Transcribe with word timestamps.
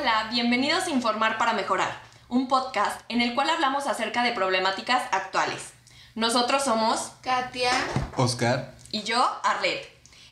Hola, 0.00 0.28
bienvenidos 0.30 0.86
a 0.86 0.90
Informar 0.90 1.36
para 1.36 1.52
Mejorar, 1.52 2.00
un 2.30 2.48
podcast 2.48 3.02
en 3.10 3.20
el 3.20 3.34
cual 3.34 3.50
hablamos 3.50 3.86
acerca 3.86 4.22
de 4.22 4.32
problemáticas 4.32 5.02
actuales. 5.12 5.74
Nosotros 6.14 6.64
somos 6.64 7.12
Katia, 7.20 7.70
Oscar 8.16 8.74
y 8.92 9.02
yo, 9.02 9.22
Arlet. 9.44 9.86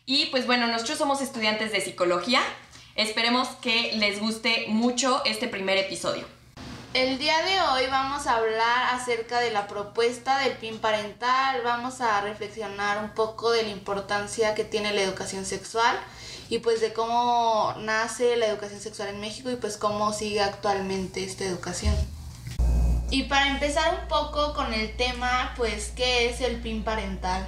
Y 0.06 0.26
pues 0.26 0.46
bueno, 0.46 0.68
nosotros 0.68 0.96
somos 0.96 1.20
estudiantes 1.20 1.70
de 1.70 1.82
psicología. 1.82 2.40
Esperemos 2.94 3.48
que 3.60 3.92
les 3.96 4.20
guste 4.20 4.64
mucho 4.68 5.20
este 5.26 5.48
primer 5.48 5.76
episodio. 5.76 6.24
El 6.94 7.18
día 7.18 7.36
de 7.42 7.60
hoy 7.60 7.90
vamos 7.90 8.26
a 8.26 8.36
hablar 8.36 8.94
acerca 8.94 9.40
de 9.40 9.50
la 9.50 9.68
propuesta 9.68 10.38
del 10.38 10.56
PIN 10.56 10.78
parental, 10.78 11.60
vamos 11.62 12.00
a 12.00 12.22
reflexionar 12.22 13.04
un 13.04 13.10
poco 13.10 13.50
de 13.50 13.62
la 13.62 13.68
importancia 13.68 14.54
que 14.54 14.64
tiene 14.64 14.94
la 14.94 15.02
educación 15.02 15.44
sexual 15.44 15.94
y 16.48 16.60
pues 16.60 16.80
de 16.80 16.94
cómo 16.94 17.74
nace 17.78 18.36
la 18.36 18.46
educación 18.46 18.80
sexual 18.80 19.10
en 19.10 19.20
México 19.20 19.50
y 19.50 19.56
pues 19.56 19.76
cómo 19.76 20.14
sigue 20.14 20.40
actualmente 20.40 21.22
esta 21.22 21.44
educación. 21.44 21.94
Y 23.10 23.24
para 23.24 23.48
empezar 23.48 24.00
un 24.02 24.08
poco 24.08 24.54
con 24.54 24.72
el 24.72 24.96
tema, 24.96 25.52
pues, 25.56 25.92
¿qué 25.94 26.30
es 26.30 26.40
el 26.40 26.56
PIN 26.56 26.84
parental? 26.84 27.46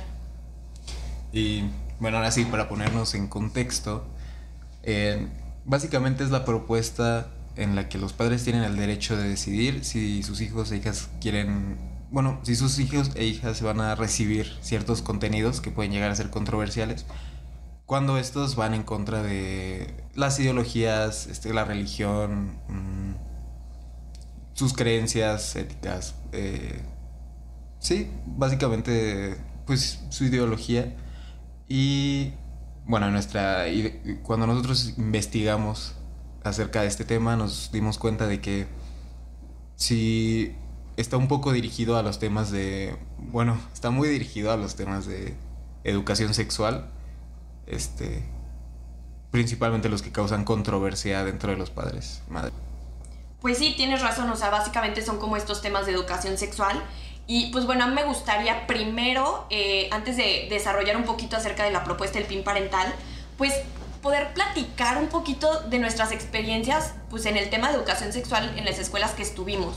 Y 1.33 1.65
bueno, 1.98 2.19
ahora 2.19 2.31
sí, 2.31 2.45
para 2.45 2.69
ponernos 2.69 3.15
en 3.15 3.27
contexto, 3.27 4.05
eh, 4.83 5.29
básicamente 5.64 6.25
es 6.25 6.31
la 6.31 6.45
propuesta 6.45 7.31
en 7.56 7.75
la 7.75 7.89
que 7.89 7.98
los 7.98 8.12
padres 8.12 8.45
tienen 8.45 8.62
el 8.62 8.77
derecho 8.77 9.17
de 9.17 9.29
decidir 9.29 9.84
si 9.84 10.23
sus 10.23 10.41
hijos 10.41 10.70
e 10.73 10.77
hijas 10.77 11.11
quieren, 11.20 11.79
bueno, 12.11 12.41
si 12.42 12.57
sus 12.57 12.79
hijos 12.79 13.11
e 13.15 13.25
hijas 13.25 13.62
van 13.62 13.81
a 13.81 13.95
recibir 13.95 14.57
ciertos 14.62 15.03
contenidos 15.03 15.61
que 15.61 15.70
pueden 15.70 15.92
llegar 15.92 16.11
a 16.11 16.15
ser 16.15 16.31
controversiales, 16.31 17.07
cuando 17.87 18.19
estos 18.19 18.55
van 18.55 18.75
en 18.75 18.84
contra 18.84 19.23
de 19.23 19.95
las 20.15 20.39
ideologías, 20.39 21.27
este, 21.27 21.53
la 21.53 21.65
religión, 21.65 22.57
mmm, 22.69 23.15
sus 24.53 24.75
creencias 24.75 25.57
éticas, 25.57 26.14
eh, 26.33 26.81
sí, 27.81 28.11
básicamente, 28.27 29.37
pues 29.67 30.01
su 30.11 30.25
ideología. 30.25 30.95
Y 31.69 32.33
bueno, 32.87 33.11
nuestra, 33.11 33.64
cuando 34.23 34.47
nosotros 34.47 34.95
investigamos 34.97 35.97
acerca 36.44 36.83
de 36.83 36.88
este 36.88 37.05
tema, 37.05 37.36
nos 37.36 37.70
dimos 37.72 37.98
cuenta 37.98 38.27
de 38.27 38.41
que 38.41 38.66
si 39.77 40.55
está 40.96 41.16
un 41.16 41.28
poco 41.28 41.52
dirigido 41.52 41.96
a 41.96 42.02
los 42.02 42.19
temas 42.19 42.50
de, 42.50 42.96
bueno, 43.19 43.58
está 43.72 43.91
muy 43.91 44.08
dirigido 44.08 44.52
a 44.52 44.56
los 44.56 44.77
temas 44.77 45.06
de 45.06 45.34
educación 45.84 46.34
sexual, 46.34 46.91
este, 47.66 48.22
principalmente 49.30 49.88
los 49.88 50.02
que 50.02 50.12
causan 50.12 50.44
controversia 50.44 51.24
dentro 51.24 51.50
de 51.50 51.56
los 51.56 51.70
padres, 51.70 52.22
madre. 52.28 52.52
Pues 53.41 53.56
sí, 53.56 53.74
tienes 53.77 54.02
razón, 54.02 54.28
o 54.28 54.36
sea, 54.36 54.50
básicamente 54.50 55.02
son 55.02 55.18
como 55.18 55.36
estos 55.36 55.62
temas 55.62 55.86
de 55.86 55.92
educación 55.92 56.36
sexual. 56.36 56.83
Y 57.27 57.50
pues 57.52 57.64
bueno, 57.64 57.84
a 57.84 57.86
mí 57.86 57.94
me 57.94 58.05
gustaría 58.05 58.66
primero, 58.66 59.46
eh, 59.50 59.88
antes 59.92 60.16
de 60.16 60.48
desarrollar 60.50 60.96
un 60.96 61.05
poquito 61.05 61.36
acerca 61.36 61.64
de 61.64 61.70
la 61.70 61.84
propuesta 61.84 62.18
del 62.18 62.27
PIN 62.27 62.42
parental, 62.42 62.92
pues 63.38 63.55
poder 64.03 64.33
platicar 64.34 64.98
un 64.98 65.09
poquito 65.09 65.61
de 65.69 65.79
nuestras 65.79 66.12
experiencias 66.12 66.95
pues 67.11 67.27
en 67.27 67.37
el 67.37 67.51
tema 67.51 67.69
de 67.69 67.77
educación 67.77 68.13
sexual 68.13 68.55
en 68.57 68.64
las 68.64 68.79
escuelas 68.79 69.13
que 69.13 69.23
estuvimos. 69.23 69.77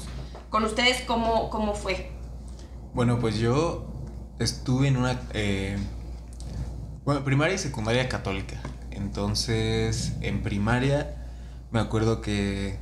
Con 0.50 0.64
ustedes, 0.64 1.02
¿cómo, 1.02 1.50
cómo 1.50 1.74
fue? 1.74 2.12
Bueno, 2.94 3.20
pues 3.20 3.38
yo 3.38 3.86
estuve 4.40 4.88
en 4.88 4.98
una... 4.98 5.20
Eh, 5.34 5.78
bueno, 7.06 7.24
primaria 7.24 7.56
y 7.56 7.58
secundaria 7.58 8.08
católica. 8.08 8.62
Entonces, 8.92 10.14
en 10.22 10.44
primaria 10.44 11.16
me 11.72 11.80
acuerdo 11.80 12.22
que 12.22 12.78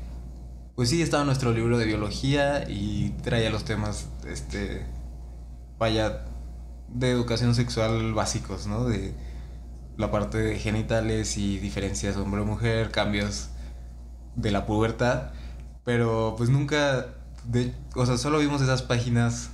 pues 0.75 0.89
sí, 0.89 1.01
estaba 1.01 1.23
nuestro 1.23 1.51
libro 1.51 1.77
de 1.77 1.85
biología 1.85 2.67
y 2.67 3.11
traía 3.21 3.49
los 3.49 3.65
temas, 3.65 4.07
este, 4.27 4.85
vaya, 5.77 6.25
de 6.87 7.11
educación 7.11 7.53
sexual 7.55 8.13
básicos, 8.13 8.67
¿no? 8.67 8.85
De 8.85 9.13
la 9.97 10.11
parte 10.11 10.37
de 10.37 10.59
genitales 10.59 11.37
y 11.37 11.59
diferencias 11.59 12.17
hombre-mujer, 12.17 12.91
cambios 12.91 13.49
de 14.35 14.51
la 14.51 14.65
pubertad, 14.65 15.31
pero 15.83 16.35
pues 16.37 16.49
nunca, 16.49 17.07
de, 17.45 17.73
o 17.95 18.05
sea, 18.05 18.17
solo 18.17 18.39
vimos 18.39 18.61
esas 18.61 18.81
páginas, 18.81 19.49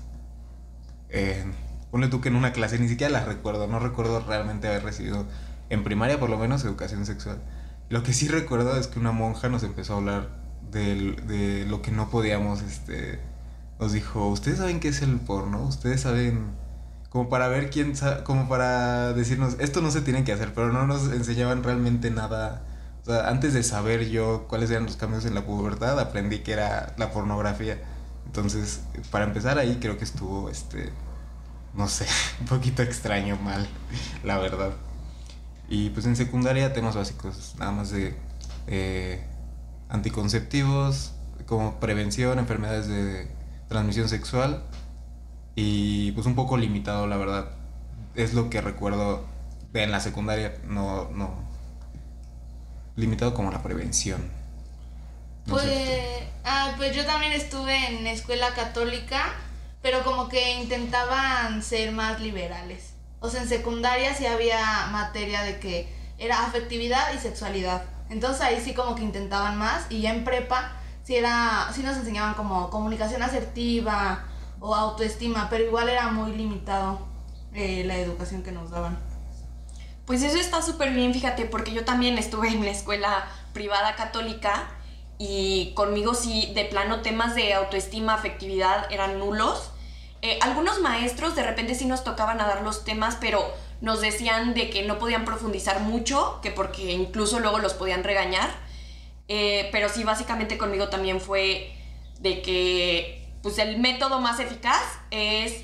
eh, 1.09 1.45
ponle 1.91 2.07
tú 2.07 2.21
que 2.21 2.29
en 2.29 2.35
una 2.35 2.51
clase, 2.51 2.79
ni 2.79 2.87
siquiera 2.87 3.11
las 3.11 3.25
recuerdo, 3.25 3.67
no 3.67 3.79
recuerdo 3.79 4.19
realmente 4.19 4.67
haber 4.67 4.83
recibido, 4.83 5.25
en 5.69 5.83
primaria 5.83 6.19
por 6.19 6.29
lo 6.29 6.37
menos, 6.37 6.63
educación 6.63 7.05
sexual. 7.05 7.41
Lo 7.89 8.03
que 8.03 8.13
sí 8.13 8.27
recuerdo 8.27 8.77
es 8.77 8.87
que 8.87 8.99
una 8.99 9.11
monja 9.11 9.49
nos 9.49 9.63
empezó 9.63 9.93
a 9.93 9.97
hablar 9.97 10.29
de, 10.71 11.13
de, 11.25 11.65
lo 11.65 11.81
que 11.81 11.91
no 11.91 12.09
podíamos, 12.09 12.61
este, 12.61 13.19
nos 13.79 13.93
dijo, 13.93 14.27
ustedes 14.27 14.57
saben 14.57 14.79
qué 14.79 14.89
es 14.89 15.01
el 15.01 15.19
porno, 15.19 15.63
ustedes 15.63 16.01
saben, 16.01 16.51
como 17.17 17.29
para 17.29 17.47
ver 17.47 17.71
quién, 17.71 17.93
como 18.25 18.47
para 18.47 19.11
decirnos, 19.13 19.55
esto 19.57 19.81
no 19.81 19.89
se 19.89 20.01
tiene 20.01 20.23
que 20.23 20.31
hacer, 20.31 20.53
pero 20.53 20.71
no 20.71 20.85
nos 20.85 21.11
enseñaban 21.11 21.63
realmente 21.63 22.11
nada. 22.11 22.61
O 23.01 23.05
sea, 23.05 23.27
antes 23.27 23.55
de 23.55 23.63
saber 23.63 24.07
yo 24.07 24.45
cuáles 24.47 24.69
eran 24.69 24.85
los 24.85 24.97
cambios 24.97 25.25
en 25.25 25.33
la 25.33 25.43
pubertad, 25.43 25.99
aprendí 25.99 26.41
que 26.43 26.53
era 26.53 26.93
la 26.97 27.09
pornografía. 27.11 27.79
Entonces, 28.27 28.81
para 29.09 29.25
empezar 29.25 29.57
ahí 29.57 29.79
creo 29.81 29.97
que 29.97 30.03
estuvo, 30.03 30.51
este, 30.51 30.91
no 31.73 31.87
sé, 31.87 32.05
un 32.39 32.45
poquito 32.45 32.83
extraño, 32.83 33.35
mal, 33.37 33.67
la 34.23 34.37
verdad. 34.37 34.73
Y 35.67 35.89
pues 35.89 36.05
en 36.05 36.15
secundaria 36.15 36.71
temas 36.71 36.95
básicos, 36.95 37.55
nada 37.57 37.71
más 37.71 37.89
de... 37.89 38.15
Eh, 38.67 39.25
anticonceptivos, 39.89 41.13
como 41.47 41.79
prevención, 41.79 42.37
enfermedades 42.37 42.87
de 42.87 43.27
transmisión 43.69 44.07
sexual 44.07 44.61
y 45.57 46.11
pues 46.11 46.27
un 46.27 46.35
poco 46.35 46.55
limitado, 46.55 47.07
la 47.07 47.17
verdad. 47.17 47.49
Es 48.13 48.35
lo 48.35 48.47
que 48.49 48.61
recuerdo 48.61 49.25
en 49.73 49.91
la 49.91 49.99
secundaria, 49.99 50.55
no, 50.65 51.09
no. 51.09 51.33
Limitado 52.95 53.33
como 53.33 53.51
la 53.51 53.63
prevención. 53.63 54.29
Pues, 55.47 55.65
ah, 56.45 56.73
pues 56.77 56.95
yo 56.95 57.07
también 57.07 57.33
estuve 57.33 57.87
en 57.87 58.05
escuela 58.05 58.53
católica, 58.53 59.33
pero 59.81 60.03
como 60.03 60.29
que 60.29 60.59
intentaban 60.59 61.63
ser 61.63 61.91
más 61.91 62.21
liberales. 62.21 62.93
O 63.19 63.27
sea, 63.27 63.41
en 63.41 63.49
secundaria 63.49 64.13
sí 64.13 64.27
había 64.27 64.61
materia 64.91 65.41
de 65.41 65.59
que 65.59 65.91
era 66.19 66.45
afectividad 66.45 67.15
y 67.15 67.17
sexualidad. 67.17 67.83
Entonces 68.11 68.43
ahí 68.43 68.61
sí 68.63 68.75
como 68.75 68.93
que 68.93 69.01
intentaban 69.01 69.57
más 69.57 69.87
y 69.89 70.01
ya 70.01 70.13
en 70.13 70.23
prepa 70.23 70.73
sí, 71.03 71.15
era, 71.15 71.71
sí 71.73 71.81
nos 71.81 71.97
enseñaban 71.97 72.35
como 72.35 72.69
comunicación 72.69 73.23
asertiva 73.23 74.23
o 74.59 74.75
autoestima, 74.75 75.47
pero 75.49 75.63
igual 75.63 75.89
era 75.89 76.09
muy 76.09 76.31
limitado 76.31 76.99
eh, 77.53 77.83
la 77.85 77.97
educación 77.97 78.43
que 78.43 78.51
nos 78.51 78.69
daban. 78.69 78.97
Pues 80.05 80.23
eso 80.23 80.37
está 80.37 80.61
súper 80.61 80.93
bien, 80.93 81.13
fíjate, 81.13 81.45
porque 81.45 81.73
yo 81.73 81.83
también 81.83 82.17
estuve 82.17 82.47
en 82.47 82.63
la 82.63 82.71
escuela 82.71 83.27
privada 83.53 83.95
católica 83.95 84.69
y 85.17 85.73
conmigo 85.73 86.13
sí, 86.13 86.51
de 86.55 86.65
plano, 86.65 87.01
temas 87.01 87.35
de 87.35 87.53
autoestima, 87.53 88.13
afectividad 88.13 88.91
eran 88.91 89.19
nulos. 89.19 89.71
Eh, 90.21 90.39
algunos 90.41 90.79
maestros 90.81 91.35
de 91.35 91.43
repente 91.43 91.75
sí 91.75 91.85
nos 91.85 92.03
tocaban 92.03 92.39
a 92.39 92.47
dar 92.47 92.61
los 92.63 92.85
temas, 92.85 93.17
pero 93.19 93.43
nos 93.81 94.01
decían 94.01 94.53
de 94.53 94.69
que 94.69 94.83
no 94.83 94.97
podían 94.97 95.25
profundizar 95.25 95.81
mucho, 95.81 96.39
que 96.41 96.51
porque 96.51 96.93
incluso 96.93 97.39
luego 97.39 97.59
los 97.59 97.73
podían 97.73 98.03
regañar. 98.03 98.49
Eh, 99.27 99.69
pero 99.71 99.89
sí, 99.89 100.03
básicamente 100.03 100.57
conmigo 100.57 100.87
también 100.87 101.19
fue 101.19 101.75
de 102.19 102.41
que 102.41 103.26
pues 103.47 103.59
el 103.59 103.77
método 103.77 104.19
más 104.19 104.41
eficaz 104.41 104.83
es... 105.09 105.63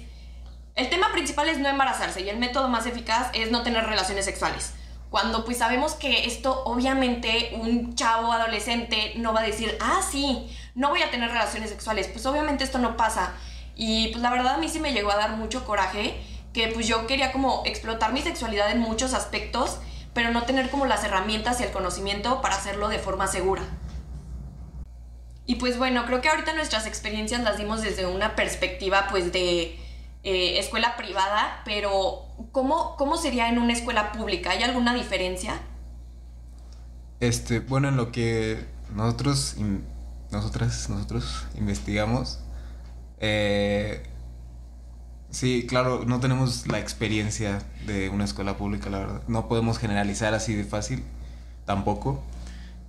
El 0.73 0.89
tema 0.89 1.11
principal 1.11 1.49
es 1.49 1.57
no 1.57 1.67
embarazarse 1.67 2.21
y 2.21 2.29
el 2.29 2.37
método 2.37 2.69
más 2.69 2.85
eficaz 2.85 3.29
es 3.33 3.51
no 3.51 3.61
tener 3.61 3.83
relaciones 3.83 4.23
sexuales. 4.23 4.71
Cuando 5.09 5.43
pues 5.43 5.57
sabemos 5.57 5.93
que 5.95 6.25
esto 6.25 6.63
obviamente 6.63 7.51
un 7.59 7.93
chavo 7.93 8.31
adolescente 8.31 9.15
no 9.17 9.33
va 9.33 9.41
a 9.41 9.43
decir, 9.43 9.77
ah, 9.81 9.99
sí, 10.09 10.49
no 10.75 10.91
voy 10.91 11.01
a 11.01 11.11
tener 11.11 11.29
relaciones 11.29 11.71
sexuales. 11.71 12.07
Pues 12.07 12.25
obviamente 12.25 12.63
esto 12.63 12.79
no 12.79 12.95
pasa. 12.95 13.33
Y 13.75 14.07
pues 14.13 14.21
la 14.21 14.29
verdad 14.29 14.53
a 14.53 14.57
mí 14.59 14.69
sí 14.69 14.79
me 14.79 14.93
llegó 14.93 15.11
a 15.11 15.17
dar 15.17 15.31
mucho 15.31 15.65
coraje 15.65 16.15
que 16.53 16.69
pues 16.69 16.87
yo 16.87 17.05
quería 17.05 17.33
como 17.33 17.63
explotar 17.65 18.13
mi 18.13 18.21
sexualidad 18.21 18.71
en 18.71 18.79
muchos 18.79 19.13
aspectos, 19.13 19.79
pero 20.13 20.31
no 20.31 20.43
tener 20.43 20.69
como 20.69 20.85
las 20.85 21.03
herramientas 21.03 21.59
y 21.59 21.63
el 21.63 21.71
conocimiento 21.71 22.41
para 22.41 22.55
hacerlo 22.55 22.87
de 22.87 22.99
forma 22.99 23.27
segura. 23.27 23.63
Y 25.45 25.55
pues 25.55 25.77
bueno, 25.77 26.05
creo 26.05 26.21
que 26.21 26.29
ahorita 26.29 26.53
nuestras 26.53 26.87
experiencias 26.87 27.41
las 27.43 27.57
dimos 27.57 27.81
desde 27.81 28.05
una 28.05 28.35
perspectiva 28.35 29.07
pues 29.09 29.33
de 29.33 29.77
eh, 30.23 30.59
escuela 30.59 30.95
privada, 30.95 31.61
pero 31.65 32.25
¿cómo, 32.51 32.95
¿cómo 32.95 33.17
sería 33.17 33.49
en 33.49 33.57
una 33.57 33.73
escuela 33.73 34.11
pública? 34.13 34.51
¿Hay 34.51 34.63
alguna 34.63 34.93
diferencia? 34.93 35.59
Este, 37.19 37.59
bueno, 37.59 37.89
en 37.89 37.97
lo 37.97 38.11
que 38.11 38.65
nosotros, 38.93 39.55
nosotras, 40.31 40.89
nosotros 40.89 41.45
investigamos, 41.55 42.39
eh, 43.19 44.03
Sí, 45.33 45.65
claro, 45.67 46.03
no 46.05 46.19
tenemos 46.19 46.67
la 46.67 46.77
experiencia 46.77 47.63
de 47.87 48.09
una 48.09 48.23
escuela 48.23 48.55
pública, 48.55 48.91
la 48.91 48.99
verdad. 48.99 49.23
No 49.27 49.47
podemos 49.47 49.79
generalizar 49.79 50.35
así 50.35 50.53
de 50.53 50.63
fácil, 50.63 51.03
tampoco. 51.65 52.23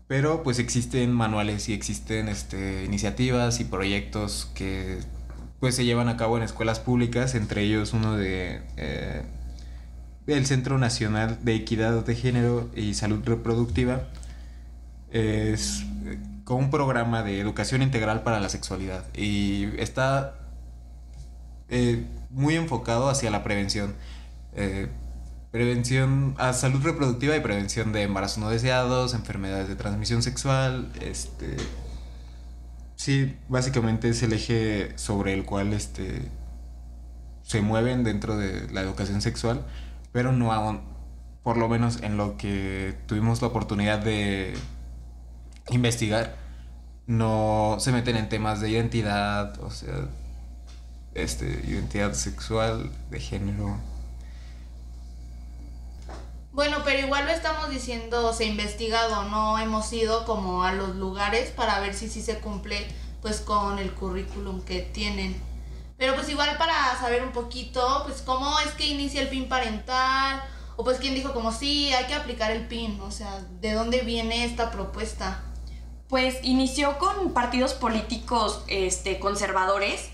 Pero 0.06 0.42
pues 0.42 0.58
existen 0.58 1.12
manuales 1.12 1.68
y 1.68 1.72
existen 1.72 2.28
este, 2.28 2.84
iniciativas 2.84 3.60
y 3.60 3.64
proyectos 3.64 4.50
que 4.54 5.00
pues 5.60 5.76
se 5.76 5.84
llevan 5.84 6.08
a 6.08 6.16
cabo 6.16 6.36
en 6.36 6.42
escuelas 6.42 6.78
públicas, 6.78 7.34
entre 7.34 7.62
ellos 7.62 7.94
uno 7.94 8.16
de 8.16 8.60
eh, 8.76 9.22
el 10.26 10.44
Centro 10.46 10.78
Nacional 10.78 11.38
de 11.42 11.54
Equidad 11.54 12.04
de 12.04 12.14
Género 12.14 12.70
y 12.74 12.94
Salud 12.94 13.22
Reproductiva. 13.24 14.08
Es 15.10 15.84
con 16.44 16.58
un 16.58 16.70
programa 16.70 17.22
de 17.22 17.40
educación 17.40 17.80
integral 17.82 18.22
para 18.22 18.40
la 18.40 18.48
sexualidad 18.50 19.04
y 19.14 19.70
está 19.78 20.34
eh, 21.70 22.04
muy 22.30 22.56
enfocado 22.56 23.08
hacia 23.08 23.30
la 23.30 23.42
prevención. 23.42 23.94
Eh, 24.54 24.88
prevención 25.54 26.34
a 26.36 26.52
salud 26.52 26.82
reproductiva 26.82 27.36
y 27.36 27.40
prevención 27.40 27.92
de 27.92 28.02
embarazos 28.02 28.38
no 28.38 28.50
deseados, 28.50 29.14
enfermedades 29.14 29.68
de 29.68 29.76
transmisión 29.76 30.20
sexual, 30.20 30.90
este 31.00 31.56
sí, 32.96 33.36
básicamente 33.48 34.08
es 34.08 34.20
el 34.24 34.32
eje 34.32 34.98
sobre 34.98 35.32
el 35.32 35.44
cual 35.44 35.72
este 35.72 36.28
se 37.44 37.60
mueven 37.60 38.02
dentro 38.02 38.36
de 38.36 38.68
la 38.72 38.80
educación 38.80 39.22
sexual, 39.22 39.64
pero 40.10 40.32
no 40.32 40.52
aún, 40.52 40.80
por 41.44 41.56
lo 41.56 41.68
menos 41.68 42.02
en 42.02 42.16
lo 42.16 42.36
que 42.36 42.96
tuvimos 43.06 43.40
la 43.40 43.46
oportunidad 43.46 44.00
de 44.00 44.54
investigar, 45.70 46.34
no 47.06 47.76
se 47.78 47.92
meten 47.92 48.16
en 48.16 48.28
temas 48.28 48.60
de 48.60 48.70
identidad, 48.70 49.56
o 49.62 49.70
sea, 49.70 50.08
este, 51.14 51.46
identidad 51.64 52.12
sexual, 52.14 52.90
de 53.12 53.20
género. 53.20 53.93
Bueno, 56.54 56.82
pero 56.84 57.00
igual 57.00 57.26
lo 57.26 57.32
estamos 57.32 57.68
diciendo, 57.68 58.32
se 58.32 58.44
ha 58.44 58.46
investigado, 58.46 59.24
no 59.24 59.58
hemos 59.58 59.92
ido 59.92 60.24
como 60.24 60.62
a 60.62 60.72
los 60.72 60.94
lugares 60.94 61.50
para 61.50 61.80
ver 61.80 61.94
si 61.94 62.08
sí 62.08 62.22
se 62.22 62.38
cumple 62.38 62.86
pues 63.20 63.40
con 63.40 63.80
el 63.80 63.92
currículum 63.92 64.62
que 64.62 64.80
tienen. 64.80 65.34
Pero 65.96 66.14
pues 66.14 66.28
igual 66.28 66.56
para 66.56 66.96
saber 67.00 67.24
un 67.24 67.32
poquito, 67.32 68.04
pues 68.06 68.22
cómo 68.22 68.56
es 68.60 68.70
que 68.74 68.86
inicia 68.86 69.20
el 69.20 69.30
PIN 69.30 69.48
parental, 69.48 70.44
o 70.76 70.84
pues 70.84 70.98
quién 71.00 71.16
dijo 71.16 71.32
como 71.34 71.50
sí, 71.50 71.92
hay 71.92 72.04
que 72.04 72.14
aplicar 72.14 72.52
el 72.52 72.68
PIN, 72.68 73.00
o 73.00 73.10
sea, 73.10 73.40
¿de 73.60 73.72
dónde 73.72 74.02
viene 74.02 74.44
esta 74.44 74.70
propuesta? 74.70 75.42
Pues 76.06 76.36
inició 76.44 76.98
con 76.98 77.32
partidos 77.32 77.74
políticos 77.74 78.62
este, 78.68 79.18
conservadores 79.18 80.08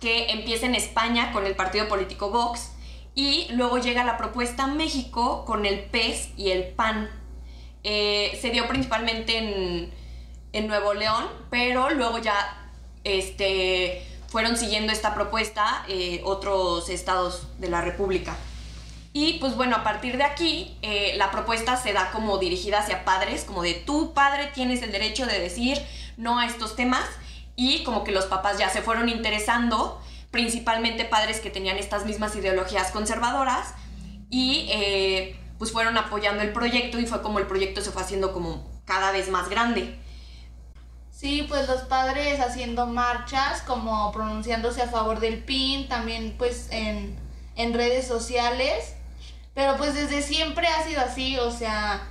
que 0.00 0.32
empieza 0.32 0.66
en 0.66 0.74
España 0.74 1.30
con 1.30 1.46
el 1.46 1.54
partido 1.54 1.86
político 1.86 2.30
Vox 2.30 2.70
y 3.16 3.48
luego 3.52 3.78
llega 3.78 4.04
la 4.04 4.18
propuesta 4.18 4.66
México 4.66 5.44
con 5.46 5.64
el 5.64 5.80
PES 5.80 6.28
y 6.36 6.50
el 6.50 6.64
PAN. 6.64 7.10
Eh, 7.82 8.38
se 8.40 8.50
dio 8.50 8.68
principalmente 8.68 9.38
en, 9.38 9.90
en, 10.52 10.66
Nuevo 10.68 10.92
León, 10.92 11.24
pero 11.50 11.88
luego 11.90 12.18
ya 12.18 12.70
este, 13.04 14.06
fueron 14.28 14.58
siguiendo 14.58 14.92
esta 14.92 15.14
propuesta 15.14 15.84
eh, 15.88 16.20
otros 16.24 16.90
estados 16.90 17.48
de 17.58 17.70
la 17.70 17.80
República. 17.80 18.36
Y 19.14 19.38
pues 19.38 19.56
bueno, 19.56 19.76
a 19.76 19.82
partir 19.82 20.18
de 20.18 20.24
aquí, 20.24 20.76
eh, 20.82 21.14
la 21.16 21.30
propuesta 21.30 21.78
se 21.78 21.94
da 21.94 22.10
como 22.10 22.36
dirigida 22.36 22.80
hacia 22.80 23.06
padres, 23.06 23.44
como 23.44 23.62
de 23.62 23.72
tu 23.72 24.12
padre 24.12 24.50
tienes 24.52 24.82
el 24.82 24.92
derecho 24.92 25.24
de 25.24 25.38
decir 25.40 25.78
no 26.18 26.38
a 26.38 26.44
estos 26.44 26.76
temas. 26.76 27.08
Y 27.58 27.82
como 27.84 28.04
que 28.04 28.12
los 28.12 28.26
papás 28.26 28.58
ya 28.58 28.68
se 28.68 28.82
fueron 28.82 29.08
interesando, 29.08 29.98
principalmente 30.30 31.04
padres 31.04 31.40
que 31.40 31.50
tenían 31.50 31.76
estas 31.76 32.04
mismas 32.04 32.34
ideologías 32.36 32.90
conservadoras. 32.90 33.74
Y 34.28 34.68
eh, 34.70 35.40
pues 35.58 35.72
fueron 35.72 35.96
apoyando 35.96 36.42
el 36.42 36.52
proyecto 36.52 36.98
y 36.98 37.06
fue 37.06 37.22
como 37.22 37.38
el 37.38 37.46
proyecto 37.46 37.80
se 37.80 37.90
fue 37.90 38.02
haciendo 38.02 38.32
como 38.32 38.70
cada 38.84 39.12
vez 39.12 39.30
más 39.30 39.48
grande. 39.48 39.98
Sí, 41.10 41.46
pues 41.48 41.66
los 41.68 41.82
padres 41.82 42.40
haciendo 42.40 42.86
marchas, 42.86 43.62
como 43.62 44.12
pronunciándose 44.12 44.82
a 44.82 44.88
favor 44.88 45.20
del 45.20 45.42
PIN, 45.44 45.88
también 45.88 46.34
pues 46.36 46.68
en, 46.70 47.16
en 47.54 47.72
redes 47.72 48.06
sociales 48.06 48.96
pero 49.56 49.78
pues 49.78 49.94
desde 49.94 50.20
siempre 50.20 50.68
ha 50.68 50.84
sido 50.84 51.00
así, 51.00 51.38
o 51.38 51.50
sea, 51.50 52.06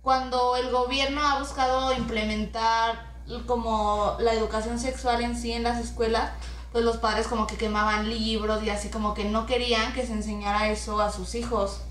cuando 0.00 0.54
el 0.54 0.70
gobierno 0.70 1.20
ha 1.20 1.40
buscado 1.40 1.92
implementar 1.92 3.16
como 3.46 4.16
la 4.20 4.32
educación 4.32 4.78
sexual 4.78 5.20
en 5.22 5.36
sí 5.36 5.52
en 5.52 5.64
las 5.64 5.84
escuelas, 5.84 6.30
pues 6.72 6.84
los 6.84 6.98
padres 6.98 7.26
como 7.26 7.46
que 7.46 7.56
quemaban 7.56 8.08
libros 8.08 8.62
y 8.62 8.70
así 8.70 8.88
como 8.88 9.14
que 9.14 9.24
no 9.24 9.46
querían 9.46 9.92
que 9.94 10.06
se 10.06 10.12
enseñara 10.12 10.68
eso 10.70 11.00
a 11.00 11.10
sus 11.10 11.34
hijos. 11.34 11.82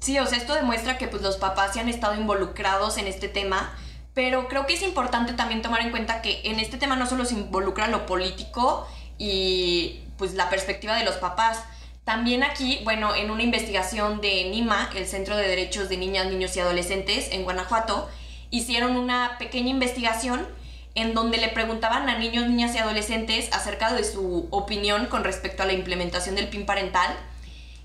Sí, 0.00 0.18
o 0.18 0.26
sea, 0.26 0.36
esto 0.36 0.54
demuestra 0.54 0.98
que 0.98 1.08
pues 1.08 1.22
los 1.22 1.36
papás 1.36 1.72
se 1.72 1.80
han 1.80 1.88
estado 1.88 2.14
involucrados 2.14 2.98
en 2.98 3.06
este 3.06 3.28
tema, 3.28 3.72
pero 4.12 4.48
creo 4.48 4.66
que 4.66 4.74
es 4.74 4.82
importante 4.82 5.32
también 5.32 5.62
tomar 5.62 5.80
en 5.80 5.90
cuenta 5.90 6.20
que 6.20 6.42
en 6.44 6.60
este 6.60 6.76
tema 6.76 6.94
no 6.94 7.06
solo 7.06 7.24
se 7.24 7.34
involucra 7.34 7.88
lo 7.88 8.04
político 8.04 8.86
y 9.16 10.02
pues 10.18 10.34
la 10.34 10.50
perspectiva 10.50 10.96
de 10.96 11.04
los 11.04 11.16
papás, 11.16 11.64
también 12.04 12.42
aquí, 12.42 12.80
bueno, 12.84 13.14
en 13.14 13.30
una 13.30 13.42
investigación 13.42 14.20
de 14.20 14.50
NIMA, 14.50 14.90
el 14.94 15.06
Centro 15.06 15.36
de 15.36 15.48
Derechos 15.48 15.88
de 15.88 15.96
Niñas, 15.96 16.26
Niños 16.26 16.54
y 16.54 16.60
Adolescentes 16.60 17.28
en 17.32 17.44
Guanajuato, 17.44 18.08
hicieron 18.50 18.96
una 18.96 19.38
pequeña 19.38 19.70
investigación 19.70 20.46
en 20.94 21.14
donde 21.14 21.38
le 21.38 21.48
preguntaban 21.48 22.08
a 22.08 22.18
niños, 22.18 22.46
niñas 22.46 22.74
y 22.74 22.78
adolescentes 22.78 23.52
acerca 23.52 23.92
de 23.92 24.04
su 24.04 24.48
opinión 24.50 25.06
con 25.06 25.24
respecto 25.24 25.62
a 25.62 25.66
la 25.66 25.72
implementación 25.72 26.34
del 26.36 26.48
PIN 26.48 26.66
parental. 26.66 27.14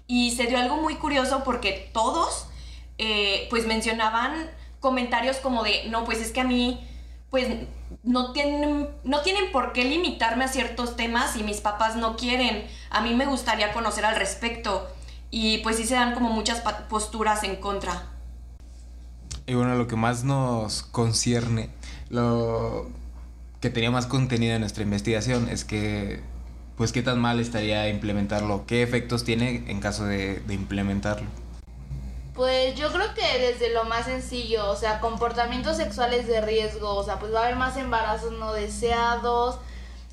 Y 0.08 0.32
se 0.32 0.46
dio 0.46 0.58
algo 0.58 0.78
muy 0.78 0.96
curioso 0.96 1.44
porque 1.44 1.90
todos 1.94 2.48
eh, 2.98 3.48
pues 3.50 3.66
mencionaban 3.66 4.50
comentarios 4.80 5.38
como 5.38 5.64
de, 5.64 5.88
no, 5.90 6.06
pues 6.06 6.20
es 6.20 6.32
que 6.32 6.42
a 6.42 6.44
mí 6.44 6.86
pues 7.30 7.48
no 8.04 8.32
tienen, 8.32 8.90
no 9.04 9.22
tienen 9.22 9.52
por 9.52 9.74
qué 9.74 9.86
limitarme 9.86 10.46
a 10.46 10.48
ciertos 10.48 10.96
temas 10.96 11.36
y 11.36 11.44
mis 11.44 11.62
papás 11.62 11.96
no 11.96 12.16
quieren. 12.16 12.68
A 12.90 13.02
mí 13.02 13.14
me 13.14 13.26
gustaría 13.26 13.72
conocer 13.72 14.06
al 14.06 14.16
respecto. 14.16 14.88
Y 15.32 15.60
pues 15.60 15.78
sí 15.78 15.86
se 15.86 15.94
dan 15.94 16.16
como 16.16 16.30
muchas 16.30 16.62
posturas 16.90 17.44
en 17.44 17.58
contra. 17.58 18.08
Y 19.46 19.54
bueno, 19.54 19.76
lo 19.76 19.88
que 19.88 19.96
más 19.96 20.24
nos 20.24 20.84
concierne, 20.84 21.70
lo 22.10 22.88
que 23.60 23.70
tenía 23.70 23.92
más 23.92 24.06
contenido 24.06 24.56
en 24.56 24.62
nuestra 24.62 24.84
investigación 24.84 25.50
es 25.50 25.66
que, 25.66 26.22
pues, 26.78 26.92
qué 26.92 27.02
tan 27.02 27.20
mal 27.20 27.40
estaría 27.40 27.90
implementarlo, 27.90 28.66
qué 28.66 28.84
efectos 28.84 29.24
tiene 29.24 29.66
en 29.68 29.80
caso 29.82 30.06
de, 30.06 30.42
implementarlo. 30.50 31.28
Pues 32.34 32.76
yo 32.76 32.90
creo 32.94 33.14
que 33.14 33.40
desde 33.40 33.74
lo 33.74 33.84
más 33.84 34.06
sencillo, 34.06 34.70
o 34.72 34.76
sea, 34.78 35.02
comportamientos 35.02 35.76
sexuales 35.76 36.26
de 36.26 36.40
riesgo, 36.40 36.96
o 36.96 37.04
sea, 37.04 37.20
pues 37.20 37.34
va 37.34 37.42
a 37.42 37.44
haber 37.44 37.58
más 37.58 37.76
embarazos 37.76 38.32
no 38.32 38.54
deseados, 38.54 39.60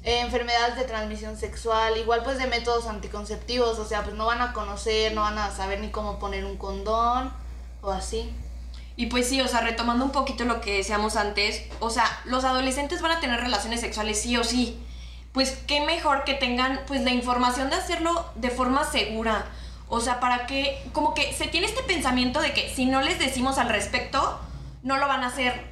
enfermedades 0.03 0.77
de 0.77 0.85
transmisión 0.85 1.37
sexual, 1.37 1.97
igual 1.97 2.25
pues 2.25 2.39
de 2.39 2.49
métodos 2.49 2.89
anticonceptivos, 2.89 3.79
o 3.79 3.85
sea, 3.85 4.03
pues 4.03 4.17
no 4.17 4.27
van 4.27 4.41
a 4.41 4.53
conocer, 4.53 5.15
no 5.15 5.21
van 5.21 5.39
a 5.39 5.53
saber 5.53 5.79
ni 5.79 5.91
cómo 5.91 6.19
poner 6.19 6.45
un 6.45 6.57
condón 6.57 7.33
o 7.81 7.93
así. 7.93 8.29
Y 8.97 9.07
pues 9.07 9.29
sí, 9.29 9.41
o 9.41 9.49
sea, 9.49 9.61
retomando 9.61 10.05
un 10.05 10.11
poquito 10.11 10.45
lo 10.45 10.61
que 10.61 10.79
decíamos 10.79 11.17
antes, 11.17 11.63
o 11.81 11.91
sea, 11.91 12.05
los 12.25 12.45
adolescentes 12.45 13.03
van 13.03 13.13
a 13.13 13.21
tener 13.21 13.39
relaciones 13.41 13.81
sexuales 13.81 14.21
sí 14.21 14.37
o 14.37 14.45
sí. 14.45 14.79
Pues 15.33 15.59
qué 15.67 15.83
mejor 15.83 16.25
que 16.25 16.33
tengan 16.33 16.81
pues 16.87 17.03
la 17.03 17.11
información 17.11 17.69
de 17.69 17.77
hacerlo 17.77 18.31
de 18.37 18.49
forma 18.49 18.91
segura. 18.91 19.45
O 19.89 20.01
sea, 20.01 20.19
para 20.19 20.47
que, 20.47 20.83
como 20.93 21.13
que 21.13 21.35
se 21.35 21.47
tiene 21.47 21.67
este 21.67 21.83
pensamiento 21.83 22.41
de 22.41 22.55
que 22.55 22.73
si 22.75 22.87
no 22.87 23.03
les 23.03 23.19
decimos 23.19 23.59
al 23.59 23.69
respecto, 23.69 24.41
no 24.83 24.97
lo 24.97 25.07
van 25.07 25.23
a 25.25 25.29
hacer. 25.29 25.63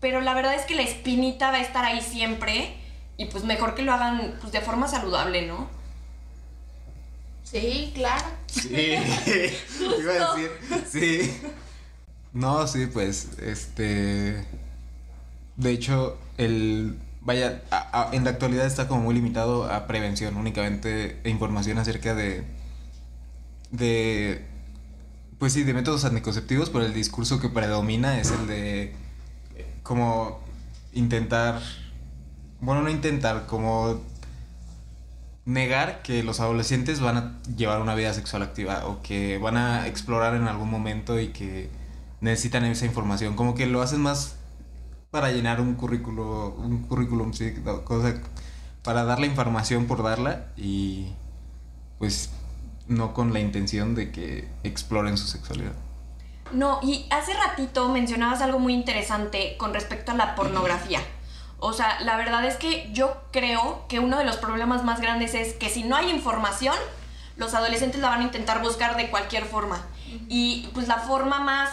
Pero 0.00 0.20
la 0.20 0.34
verdad 0.34 0.54
es 0.54 0.62
que 0.62 0.74
la 0.74 0.82
espinita 0.82 1.52
va 1.52 1.58
a 1.58 1.62
estar 1.62 1.84
ahí 1.84 2.00
siempre 2.00 2.76
y 3.16 3.26
pues 3.26 3.44
mejor 3.44 3.76
que 3.76 3.82
lo 3.82 3.92
hagan 3.92 4.38
pues, 4.40 4.52
de 4.52 4.60
forma 4.60 4.88
saludable, 4.88 5.46
¿no? 5.46 5.68
Sí, 7.44 7.92
claro. 7.94 8.24
Sí, 8.46 8.68
iba 10.00 10.12
a 10.12 10.34
decir, 10.34 10.50
sí. 10.90 11.40
No, 12.32 12.66
sí, 12.66 12.86
pues, 12.86 13.38
este... 13.38 14.46
De 15.56 15.70
hecho, 15.70 16.18
el... 16.38 16.98
Vaya, 17.20 17.62
en 18.12 18.24
la 18.24 18.30
actualidad 18.30 18.66
está 18.66 18.88
como 18.88 19.02
muy 19.02 19.14
limitado 19.14 19.70
a 19.70 19.86
prevención, 19.86 20.36
únicamente 20.36 21.20
información 21.24 21.78
acerca 21.78 22.16
de 22.16 22.44
de, 23.72 24.44
pues 25.38 25.54
sí, 25.54 25.64
de 25.64 25.74
métodos 25.74 26.04
anticonceptivos, 26.04 26.70
pero 26.70 26.84
el 26.84 26.94
discurso 26.94 27.40
que 27.40 27.48
predomina 27.48 28.20
es 28.20 28.30
el 28.30 28.46
de 28.46 28.94
como 29.82 30.40
intentar, 30.92 31.60
bueno, 32.60 32.82
no 32.82 32.90
intentar, 32.90 33.46
como 33.46 34.00
negar 35.44 36.02
que 36.02 36.22
los 36.22 36.38
adolescentes 36.38 37.00
van 37.00 37.16
a 37.16 37.42
llevar 37.56 37.80
una 37.80 37.96
vida 37.96 38.14
sexual 38.14 38.42
activa 38.42 38.86
o 38.86 39.02
que 39.02 39.38
van 39.38 39.56
a 39.56 39.88
explorar 39.88 40.36
en 40.36 40.46
algún 40.46 40.70
momento 40.70 41.18
y 41.18 41.28
que 41.28 41.68
necesitan 42.22 42.64
esa 42.64 42.86
información, 42.86 43.34
como 43.34 43.54
que 43.54 43.66
lo 43.66 43.82
hacen 43.82 44.00
más 44.00 44.36
para 45.10 45.30
llenar 45.30 45.60
un 45.60 45.74
currículo, 45.74 46.54
un 46.56 46.84
currículum, 46.84 47.34
sí, 47.34 47.52
cosa, 47.84 48.14
para 48.82 49.04
dar 49.04 49.20
la 49.20 49.26
información 49.26 49.86
por 49.86 50.02
darla 50.02 50.46
y 50.56 51.08
pues 51.98 52.30
no 52.88 53.12
con 53.12 53.32
la 53.32 53.40
intención 53.40 53.94
de 53.94 54.10
que 54.10 54.48
exploren 54.62 55.18
su 55.18 55.26
sexualidad. 55.26 55.72
No, 56.52 56.78
y 56.82 57.06
hace 57.10 57.34
ratito 57.34 57.88
mencionabas 57.88 58.40
algo 58.40 58.58
muy 58.58 58.74
interesante 58.74 59.56
con 59.58 59.74
respecto 59.74 60.12
a 60.12 60.14
la 60.14 60.34
pornografía. 60.34 61.00
O 61.58 61.72
sea, 61.72 62.00
la 62.00 62.16
verdad 62.16 62.44
es 62.44 62.56
que 62.56 62.88
yo 62.92 63.16
creo 63.32 63.86
que 63.88 63.98
uno 63.98 64.18
de 64.18 64.24
los 64.24 64.36
problemas 64.36 64.84
más 64.84 65.00
grandes 65.00 65.34
es 65.34 65.54
que 65.54 65.70
si 65.70 65.82
no 65.82 65.96
hay 65.96 66.10
información, 66.10 66.76
los 67.36 67.54
adolescentes 67.54 68.00
la 68.00 68.10
van 68.10 68.20
a 68.20 68.24
intentar 68.24 68.62
buscar 68.62 68.96
de 68.96 69.10
cualquier 69.10 69.44
forma. 69.44 69.80
Y 70.28 70.68
pues 70.74 70.88
la 70.88 70.98
forma 70.98 71.40
más 71.40 71.70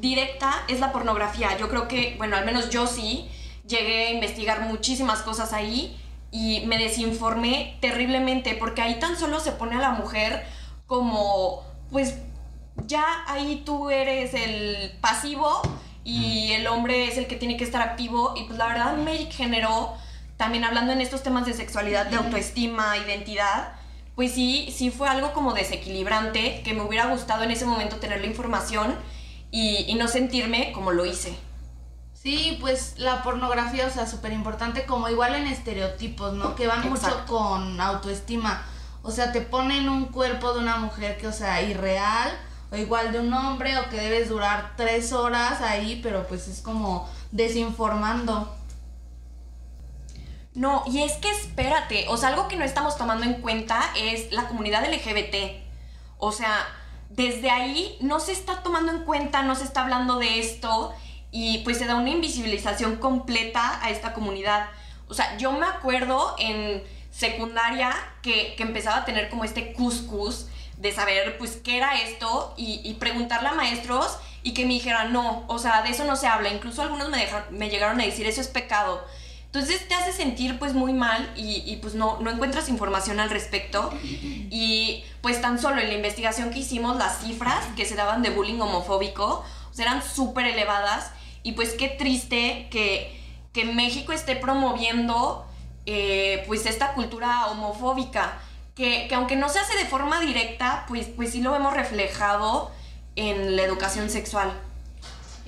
directa 0.00 0.64
es 0.68 0.80
la 0.80 0.92
pornografía. 0.92 1.56
Yo 1.58 1.68
creo 1.68 1.88
que, 1.88 2.14
bueno, 2.18 2.36
al 2.36 2.44
menos 2.44 2.70
yo 2.70 2.86
sí, 2.86 3.28
llegué 3.66 4.08
a 4.08 4.10
investigar 4.12 4.62
muchísimas 4.62 5.22
cosas 5.22 5.52
ahí 5.52 5.96
y 6.30 6.64
me 6.66 6.78
desinformé 6.78 7.76
terriblemente 7.80 8.54
porque 8.54 8.82
ahí 8.82 8.98
tan 8.98 9.18
solo 9.18 9.40
se 9.40 9.52
pone 9.52 9.76
a 9.76 9.80
la 9.80 9.90
mujer 9.90 10.46
como, 10.86 11.62
pues 11.90 12.16
ya 12.86 13.04
ahí 13.26 13.62
tú 13.64 13.90
eres 13.90 14.34
el 14.34 14.92
pasivo 15.00 15.60
y 16.04 16.52
el 16.52 16.66
hombre 16.66 17.06
es 17.06 17.18
el 17.18 17.26
que 17.26 17.36
tiene 17.36 17.56
que 17.56 17.64
estar 17.64 17.82
activo. 17.82 18.34
Y 18.36 18.44
pues 18.44 18.58
la 18.58 18.66
verdad 18.66 18.96
me 18.96 19.16
generó, 19.26 19.94
también 20.36 20.64
hablando 20.64 20.92
en 20.92 21.00
estos 21.00 21.22
temas 21.22 21.46
de 21.46 21.54
sexualidad, 21.54 22.06
de 22.06 22.16
autoestima, 22.16 22.96
identidad, 22.96 23.72
pues 24.14 24.32
sí, 24.32 24.72
sí 24.74 24.90
fue 24.90 25.08
algo 25.08 25.32
como 25.32 25.52
desequilibrante 25.52 26.62
que 26.64 26.74
me 26.74 26.82
hubiera 26.82 27.06
gustado 27.06 27.44
en 27.44 27.50
ese 27.50 27.66
momento 27.66 27.96
tener 27.96 28.20
la 28.20 28.26
información 28.26 28.96
y, 29.50 29.94
no 29.94 30.08
sentirme 30.08 30.72
como 30.72 30.92
lo 30.92 31.06
hice. 31.06 31.36
Sí, 32.14 32.58
pues 32.60 32.94
la 32.98 33.22
pornografía, 33.22 33.86
o 33.86 33.90
sea, 33.90 34.06
súper 34.06 34.32
importante, 34.32 34.84
como 34.84 35.08
igual 35.08 35.34
en 35.34 35.46
estereotipos, 35.46 36.34
¿no? 36.34 36.54
Que 36.54 36.66
van 36.66 36.88
mucho 36.88 37.24
con 37.26 37.80
autoestima. 37.80 38.62
O 39.02 39.10
sea, 39.10 39.32
te 39.32 39.40
ponen 39.40 39.88
un 39.88 40.06
cuerpo 40.06 40.52
de 40.52 40.60
una 40.60 40.76
mujer 40.76 41.16
que, 41.16 41.28
o 41.28 41.32
sea, 41.32 41.62
irreal, 41.62 42.36
o 42.70 42.76
igual 42.76 43.12
de 43.12 43.20
un 43.20 43.32
hombre, 43.32 43.78
o 43.78 43.88
que 43.88 43.96
debes 43.96 44.28
durar 44.28 44.74
tres 44.76 45.12
horas 45.12 45.62
ahí, 45.62 46.00
pero 46.02 46.26
pues 46.26 46.48
es 46.48 46.60
como 46.60 47.08
desinformando. 47.30 48.54
No, 50.54 50.82
y 50.86 51.02
es 51.02 51.12
que 51.12 51.30
espérate, 51.30 52.06
o 52.08 52.16
sea, 52.16 52.30
algo 52.30 52.48
que 52.48 52.56
no 52.56 52.64
estamos 52.64 52.96
tomando 52.96 53.24
en 53.24 53.34
cuenta 53.40 53.80
es 53.96 54.32
la 54.32 54.48
comunidad 54.48 54.92
LGBT. 54.92 55.62
O 56.18 56.32
sea, 56.32 56.66
desde 57.08 57.50
ahí 57.50 57.96
no 58.00 58.20
se 58.20 58.32
está 58.32 58.62
tomando 58.62 58.92
en 58.92 59.04
cuenta, 59.04 59.42
no 59.42 59.54
se 59.54 59.64
está 59.64 59.82
hablando 59.82 60.18
de 60.18 60.40
esto 60.40 60.94
y 61.30 61.58
pues 61.58 61.78
se 61.78 61.86
da 61.86 61.96
una 61.96 62.10
invisibilización 62.10 62.96
completa 62.96 63.82
a 63.82 63.90
esta 63.90 64.12
comunidad. 64.12 64.68
O 65.08 65.14
sea, 65.14 65.36
yo 65.38 65.52
me 65.52 65.66
acuerdo 65.66 66.36
en 66.38 66.82
secundaria 67.10 67.94
que, 68.22 68.54
empezaba 68.58 68.98
a 68.98 69.04
tener 69.04 69.28
como 69.28 69.44
este 69.44 69.72
cuscus 69.72 70.46
de 70.76 70.92
saber 70.92 71.38
pues 71.38 71.56
qué 71.56 71.78
era 71.78 72.00
esto 72.00 72.54
y, 72.56 72.94
preguntarle 72.94 73.48
a 73.48 73.54
maestros 73.54 74.18
y 74.42 74.54
que 74.54 74.64
me 74.64 74.74
dijeran, 74.74 75.12
no, 75.12 75.44
o 75.48 75.58
sea, 75.58 75.82
de 75.82 75.90
eso 75.90 76.04
no 76.04 76.14
se 76.14 76.28
habla. 76.28 76.50
Incluso 76.50 76.82
algunos 76.82 77.08
me, 77.08 77.26
me 77.50 77.70
llegaron 77.70 78.00
a 78.00 78.04
decir, 78.04 78.26
eso 78.26 78.40
es 78.40 78.48
pecado. 78.48 79.04
Entonces 79.52 79.88
te 79.88 79.94
hace 79.94 80.12
sentir 80.12 80.58
pues 80.58 80.74
muy 80.74 80.92
mal 80.92 81.32
y, 81.34 81.76
pues 81.80 81.94
no, 81.94 82.20
no 82.20 82.30
encuentras 82.30 82.68
información 82.68 83.18
al 83.18 83.30
respecto. 83.30 83.90
Y 84.02 85.04
pues 85.22 85.40
tan 85.40 85.58
solo 85.58 85.80
en 85.80 85.88
la 85.88 85.94
investigación 85.94 86.50
que 86.50 86.58
hicimos, 86.58 86.96
las 86.96 87.20
cifras 87.20 87.64
que 87.74 87.86
se 87.86 87.94
daban 87.94 88.22
de 88.22 88.30
bullying 88.30 88.60
homofóbico 88.60 89.44
eran 89.78 90.02
súper 90.02 90.46
elevadas. 90.46 91.10
Y 91.42 91.52
pues 91.52 91.74
qué 91.74 91.88
triste 91.88 92.68
que, 92.70 93.16
México 93.74 94.12
esté 94.12 94.36
promoviendo 94.36 95.44
eh, 95.84 96.44
pues 96.46 96.64
esta 96.66 96.92
cultura 96.92 97.46
homofóbica. 97.46 98.38
Que, 98.76 99.08
aunque 99.12 99.34
no 99.34 99.48
se 99.48 99.58
hace 99.58 99.76
de 99.76 99.84
forma 99.84 100.20
directa, 100.20 100.84
pues, 100.86 101.06
pues 101.06 101.32
sí 101.32 101.40
lo 101.40 101.50
vemos 101.50 101.74
reflejado 101.74 102.70
en 103.16 103.56
la 103.56 103.62
educación 103.62 104.10
sexual. 104.10 104.52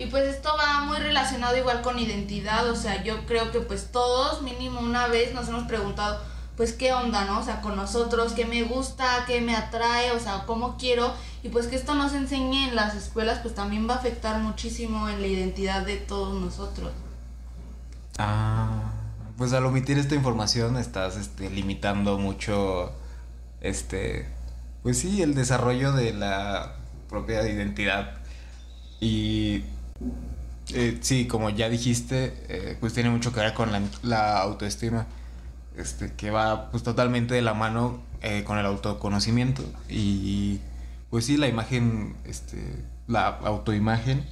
Y 0.00 0.06
pues 0.06 0.24
esto 0.24 0.48
va 0.58 0.80
muy 0.86 0.96
relacionado 0.96 1.58
igual 1.58 1.82
con 1.82 1.98
identidad, 1.98 2.66
o 2.70 2.74
sea, 2.74 3.04
yo 3.04 3.26
creo 3.26 3.52
que 3.52 3.60
pues 3.60 3.92
todos 3.92 4.40
mínimo 4.40 4.80
una 4.80 5.08
vez 5.08 5.34
nos 5.34 5.46
hemos 5.48 5.64
preguntado, 5.64 6.18
pues 6.56 6.72
qué 6.72 6.94
onda, 6.94 7.26
¿no? 7.26 7.40
O 7.40 7.42
sea, 7.42 7.60
con 7.60 7.76
nosotros, 7.76 8.32
qué 8.32 8.46
me 8.46 8.62
gusta, 8.62 9.24
qué 9.26 9.42
me 9.42 9.54
atrae, 9.54 10.12
o 10.12 10.18
sea, 10.18 10.44
cómo 10.46 10.78
quiero. 10.78 11.12
Y 11.42 11.50
pues 11.50 11.66
que 11.66 11.76
esto 11.76 11.94
nos 11.94 12.14
enseñe 12.14 12.70
en 12.70 12.76
las 12.76 12.94
escuelas, 12.94 13.40
pues 13.40 13.54
también 13.54 13.86
va 13.86 13.92
a 13.92 13.96
afectar 13.98 14.40
muchísimo 14.40 15.06
en 15.10 15.20
la 15.20 15.26
identidad 15.26 15.84
de 15.84 15.98
todos 15.98 16.32
nosotros. 16.32 16.92
Ah, 18.16 18.92
pues 19.36 19.52
al 19.52 19.66
omitir 19.66 19.98
esta 19.98 20.14
información 20.14 20.78
estás 20.78 21.18
este, 21.18 21.50
limitando 21.50 22.16
mucho, 22.16 22.90
este, 23.60 24.26
pues 24.82 24.98
sí, 24.98 25.20
el 25.20 25.34
desarrollo 25.34 25.92
de 25.92 26.14
la 26.14 26.76
propia 27.10 27.46
identidad. 27.46 28.14
Y 28.98 29.64
eh, 30.72 30.98
sí, 31.00 31.26
como 31.26 31.50
ya 31.50 31.68
dijiste, 31.68 32.32
eh, 32.48 32.76
pues 32.78 32.92
tiene 32.92 33.10
mucho 33.10 33.32
que 33.32 33.40
ver 33.40 33.54
con 33.54 33.70
la, 34.02 34.38
autoestima, 34.38 35.06
este, 35.76 36.12
que 36.12 36.30
va 36.30 36.70
pues 36.70 36.82
totalmente 36.82 37.34
de 37.34 37.42
la 37.42 37.54
mano 37.54 38.00
eh, 38.22 38.44
con 38.44 38.58
el 38.58 38.66
autoconocimiento. 38.66 39.64
Y 39.88 40.60
pues 41.10 41.24
sí, 41.24 41.36
la 41.36 41.48
imagen, 41.48 42.14
este, 42.24 42.84
la 43.08 43.28
autoimagen, 43.28 44.24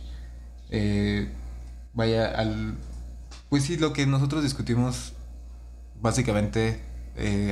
vaya 1.94 2.26
al, 2.28 2.76
pues 3.48 3.64
sí, 3.64 3.76
lo 3.76 3.92
que 3.92 4.06
nosotros 4.06 4.42
discutimos 4.44 5.14
básicamente 6.00 6.82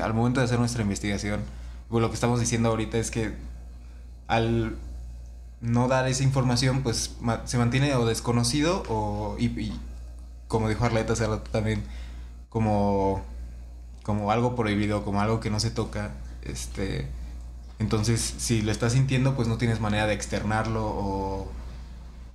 al 0.03 0.15
momento 0.15 0.39
de 0.39 0.45
hacer 0.45 0.61
nuestra 0.61 0.83
investigación, 0.83 1.41
pues 1.89 2.01
lo 2.03 2.09
que 2.09 2.15
estamos 2.15 2.39
diciendo 2.39 2.69
ahorita 2.69 2.99
es 2.99 3.11
que 3.11 3.33
al 4.29 4.77
no 5.61 5.89
dar 5.89 6.07
esa 6.09 6.23
información, 6.23 6.83
pues 6.83 7.17
se 7.45 7.59
mantiene 7.59 7.95
o 7.95 8.05
desconocido 8.07 8.83
o, 8.89 9.37
y, 9.39 9.73
como 10.49 10.69
dijo 10.69 10.85
Arleta 10.85 11.15
hace 11.15 11.27
rato 11.27 11.51
también, 11.51 11.83
como, 12.49 13.23
como 14.03 14.31
algo 14.31 14.55
prohibido, 14.55 15.05
como 15.05 15.21
algo 15.21 15.41
que 15.41 15.51
no 15.51 15.61
se 15.61 15.71
toca. 15.71 16.13
Este, 16.43 17.09
entonces, 17.79 18.35
si 18.39 18.63
lo 18.63 18.71
estás 18.71 18.93
sintiendo, 18.93 19.35
pues 19.35 19.49
no 19.49 19.59
tienes 19.59 19.81
manera 19.81 20.07
de 20.07 20.15
externarlo 20.15 20.85
o, 20.87 21.49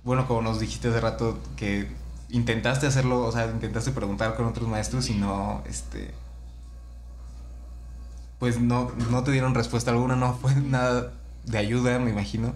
bueno, 0.04 0.26
como 0.26 0.42
nos 0.42 0.60
dijiste 0.60 0.88
hace 0.88 1.00
rato, 1.00 1.38
que 1.56 1.88
intentaste 2.28 2.86
hacerlo, 2.86 3.22
o 3.22 3.32
sea, 3.32 3.46
intentaste 3.46 3.92
preguntar 3.92 4.34
con 4.36 4.46
otros 4.46 4.68
maestros 4.68 5.08
y 5.10 5.14
no, 5.14 5.62
este, 5.68 6.12
pues 8.38 8.60
no, 8.60 8.90
no 9.10 9.22
te 9.22 9.30
dieron 9.30 9.54
respuesta 9.54 9.92
alguna, 9.92 10.16
no 10.16 10.34
fue 10.34 10.54
nada 10.56 11.12
de 11.44 11.58
ayuda, 11.58 11.98
me 11.98 12.10
imagino 12.10 12.52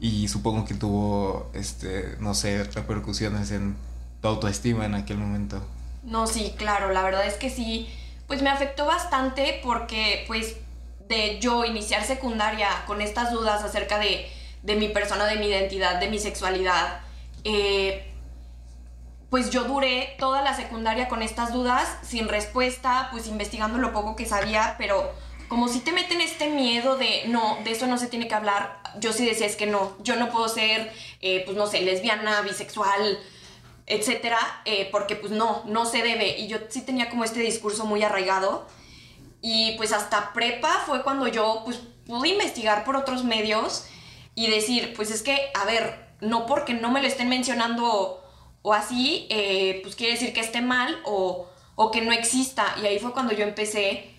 y 0.00 0.28
supongo 0.28 0.64
que 0.64 0.74
tuvo, 0.74 1.50
este, 1.54 2.16
no 2.20 2.34
sé, 2.34 2.64
repercusiones 2.64 3.50
en 3.50 3.76
tu 4.20 4.28
autoestima 4.28 4.86
en 4.86 4.94
aquel 4.94 5.18
momento. 5.18 5.62
No, 6.04 6.26
sí, 6.26 6.54
claro, 6.56 6.92
la 6.92 7.02
verdad 7.02 7.26
es 7.26 7.34
que 7.34 7.50
sí, 7.50 7.88
pues 8.26 8.42
me 8.42 8.50
afectó 8.50 8.86
bastante 8.86 9.60
porque 9.62 10.24
pues 10.26 10.56
de 11.08 11.38
yo 11.40 11.64
iniciar 11.64 12.04
secundaria 12.04 12.68
con 12.86 13.00
estas 13.00 13.32
dudas 13.32 13.62
acerca 13.64 13.98
de, 13.98 14.30
de 14.62 14.76
mi 14.76 14.88
persona, 14.88 15.24
de 15.26 15.36
mi 15.36 15.46
identidad, 15.46 15.98
de 15.98 16.08
mi 16.08 16.18
sexualidad, 16.18 17.00
eh, 17.44 18.04
pues 19.30 19.50
yo 19.50 19.64
duré 19.64 20.14
toda 20.18 20.42
la 20.42 20.54
secundaria 20.54 21.08
con 21.08 21.22
estas 21.22 21.52
dudas, 21.52 21.88
sin 22.02 22.28
respuesta, 22.28 23.08
pues 23.10 23.26
investigando 23.26 23.78
lo 23.78 23.92
poco 23.92 24.16
que 24.16 24.26
sabía, 24.26 24.76
pero 24.78 25.12
como 25.48 25.68
si 25.68 25.80
te 25.80 25.92
meten 25.92 26.20
este 26.20 26.48
miedo 26.48 26.96
de, 26.96 27.24
no, 27.26 27.58
de 27.64 27.72
eso 27.72 27.86
no 27.86 27.98
se 27.98 28.06
tiene 28.06 28.28
que 28.28 28.34
hablar, 28.34 28.82
yo 29.00 29.12
sí 29.12 29.24
decía, 29.24 29.46
es 29.46 29.56
que 29.56 29.66
no, 29.66 29.96
yo 30.02 30.16
no 30.16 30.30
puedo 30.30 30.48
ser, 30.48 30.92
eh, 31.20 31.42
pues 31.44 31.56
no 31.56 31.66
sé, 31.66 31.80
lesbiana, 31.80 32.42
bisexual, 32.42 33.18
etcétera, 33.86 34.38
eh, 34.66 34.88
porque 34.92 35.16
pues 35.16 35.32
no, 35.32 35.62
no 35.66 35.86
se 35.86 36.02
debe. 36.02 36.38
Y 36.38 36.46
yo 36.46 36.58
sí 36.68 36.82
tenía 36.82 37.08
como 37.08 37.24
este 37.24 37.40
discurso 37.40 37.86
muy 37.86 38.02
arraigado. 38.02 38.66
Y 39.40 39.76
pues 39.76 39.92
hasta 39.92 40.32
prepa 40.32 40.82
fue 40.84 41.02
cuando 41.02 41.26
yo 41.28 41.62
pues 41.64 41.80
pude 42.06 42.28
investigar 42.28 42.84
por 42.84 42.96
otros 42.96 43.24
medios 43.24 43.86
y 44.34 44.50
decir, 44.50 44.92
pues 44.94 45.10
es 45.10 45.22
que, 45.22 45.50
a 45.54 45.64
ver, 45.64 46.08
no 46.20 46.46
porque 46.46 46.74
no 46.74 46.90
me 46.90 47.00
lo 47.00 47.08
estén 47.08 47.28
mencionando 47.28 48.22
o 48.62 48.74
así, 48.74 49.26
eh, 49.30 49.80
pues 49.82 49.94
quiere 49.94 50.14
decir 50.14 50.32
que 50.32 50.40
esté 50.40 50.60
mal 50.60 51.00
o, 51.04 51.48
o 51.76 51.90
que 51.90 52.02
no 52.02 52.12
exista. 52.12 52.74
Y 52.82 52.86
ahí 52.86 52.98
fue 52.98 53.12
cuando 53.12 53.32
yo 53.32 53.44
empecé, 53.44 54.10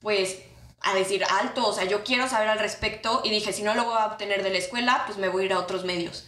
pues 0.00 0.42
a 0.80 0.94
decir 0.94 1.24
alto, 1.24 1.66
o 1.66 1.72
sea, 1.72 1.84
yo 1.84 2.04
quiero 2.04 2.28
saber 2.28 2.48
al 2.48 2.58
respecto 2.58 3.22
y 3.24 3.30
dije, 3.30 3.52
si 3.52 3.62
no 3.62 3.74
lo 3.74 3.84
voy 3.84 3.96
a 3.98 4.06
obtener 4.06 4.42
de 4.42 4.50
la 4.50 4.58
escuela, 4.58 5.02
pues 5.06 5.18
me 5.18 5.28
voy 5.28 5.42
a 5.42 5.46
ir 5.46 5.52
a 5.52 5.58
otros 5.58 5.84
medios. 5.84 6.26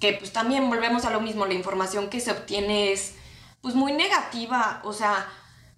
Que 0.00 0.12
pues 0.12 0.32
también 0.32 0.68
volvemos 0.68 1.04
a 1.04 1.10
lo 1.10 1.20
mismo, 1.20 1.46
la 1.46 1.54
información 1.54 2.10
que 2.10 2.20
se 2.20 2.30
obtiene 2.30 2.92
es 2.92 3.14
pues 3.62 3.74
muy 3.74 3.92
negativa, 3.92 4.80
o 4.84 4.92
sea, 4.92 5.28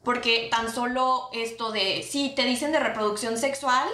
porque 0.02 0.48
tan 0.50 0.72
solo 0.72 1.30
esto 1.32 1.70
de, 1.70 2.06
sí, 2.08 2.32
te 2.34 2.44
dicen 2.44 2.72
de 2.72 2.80
reproducción 2.80 3.38
sexual, 3.38 3.88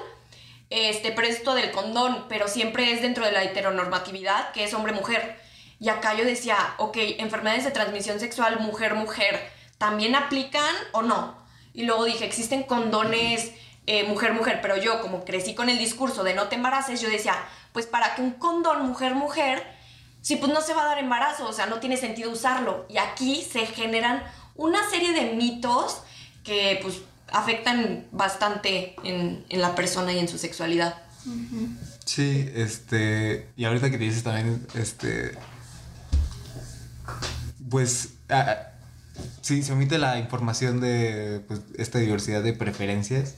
este, 0.70 1.12
pero 1.12 1.28
esto 1.28 1.54
del 1.54 1.70
condón, 1.70 2.26
pero 2.28 2.48
siempre 2.48 2.92
es 2.92 3.02
dentro 3.02 3.24
de 3.24 3.32
la 3.32 3.44
heteronormatividad, 3.44 4.52
que 4.52 4.64
es 4.64 4.74
hombre-mujer. 4.74 5.38
Y 5.78 5.88
acá 5.88 6.14
yo 6.14 6.24
decía, 6.24 6.56
ok, 6.78 6.96
enfermedades 7.18 7.64
de 7.64 7.70
transmisión 7.70 8.20
sexual 8.20 8.58
mujer-mujer, 8.60 9.48
¿también 9.78 10.14
aplican 10.14 10.74
o 10.92 11.02
no? 11.02 11.36
Y 11.74 11.84
luego 11.84 12.04
dije, 12.04 12.24
existen 12.24 12.62
condones 12.62 13.52
eh, 13.86 14.04
mujer, 14.04 14.32
mujer, 14.32 14.60
pero 14.62 14.76
yo 14.76 15.00
como 15.00 15.24
crecí 15.24 15.54
con 15.54 15.68
el 15.68 15.78
discurso 15.78 16.24
de 16.24 16.34
no 16.34 16.48
te 16.48 16.56
embaraces, 16.56 17.00
yo 17.00 17.08
decía, 17.08 17.34
pues 17.72 17.86
para 17.86 18.14
que 18.14 18.22
un 18.22 18.32
condón 18.32 18.86
mujer, 18.86 19.14
mujer 19.14 19.62
sí, 20.24 20.36
pues 20.36 20.50
no 20.50 20.62
se 20.62 20.72
va 20.72 20.84
a 20.84 20.86
dar 20.86 20.98
embarazo, 20.98 21.46
o 21.46 21.52
sea, 21.52 21.66
no 21.66 21.80
tiene 21.80 21.98
sentido 21.98 22.30
usarlo. 22.30 22.86
Y 22.88 22.96
aquí 22.96 23.42
se 23.42 23.66
generan 23.66 24.24
una 24.56 24.88
serie 24.88 25.12
de 25.12 25.34
mitos 25.34 26.00
que 26.42 26.78
pues 26.82 27.02
afectan 27.30 28.06
bastante 28.10 28.96
en, 29.04 29.44
en 29.48 29.60
la 29.60 29.74
persona 29.74 30.12
y 30.14 30.18
en 30.18 30.28
su 30.28 30.38
sexualidad. 30.38 30.94
Sí, 32.06 32.50
este, 32.54 33.48
y 33.56 33.66
ahorita 33.66 33.90
que 33.90 33.98
te 33.98 34.04
dices 34.04 34.22
también, 34.22 34.66
este, 34.74 35.36
pues, 37.68 38.14
ah, 38.30 38.46
ah, 38.48 38.68
sí, 39.42 39.62
se 39.62 39.72
omite 39.72 39.98
la 39.98 40.18
información 40.18 40.80
de 40.80 41.42
pues, 41.46 41.60
esta 41.76 41.98
diversidad 41.98 42.42
de 42.42 42.54
preferencias 42.54 43.34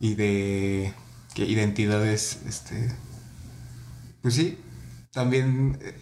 y 0.00 0.14
de 0.14 0.94
que 1.34 1.44
identidades, 1.44 2.40
este, 2.46 2.92
pues 4.22 4.34
sí, 4.34 4.58
también 5.12 5.78
eh, 5.82 5.94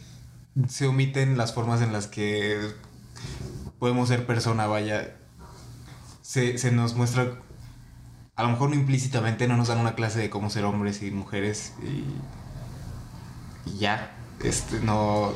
se 0.68 0.86
omiten 0.86 1.36
las 1.36 1.54
formas 1.54 1.82
en 1.82 1.92
las 1.92 2.06
que 2.06 2.58
podemos 3.78 4.08
ser 4.08 4.26
persona, 4.26 4.66
vaya, 4.66 5.16
se, 6.22 6.58
se 6.58 6.70
nos 6.72 6.94
muestra 6.94 7.38
a 8.34 8.42
lo 8.44 8.48
mejor 8.50 8.70
no 8.70 8.76
implícitamente 8.76 9.46
no 9.46 9.56
nos 9.56 9.68
dan 9.68 9.78
una 9.78 9.94
clase 9.94 10.18
de 10.18 10.30
cómo 10.30 10.50
ser 10.50 10.64
hombres 10.64 11.02
y 11.02 11.10
mujeres 11.10 11.74
y, 11.82 12.04
y 13.70 13.78
ya, 13.78 14.10
este, 14.42 14.80
no, 14.80 15.32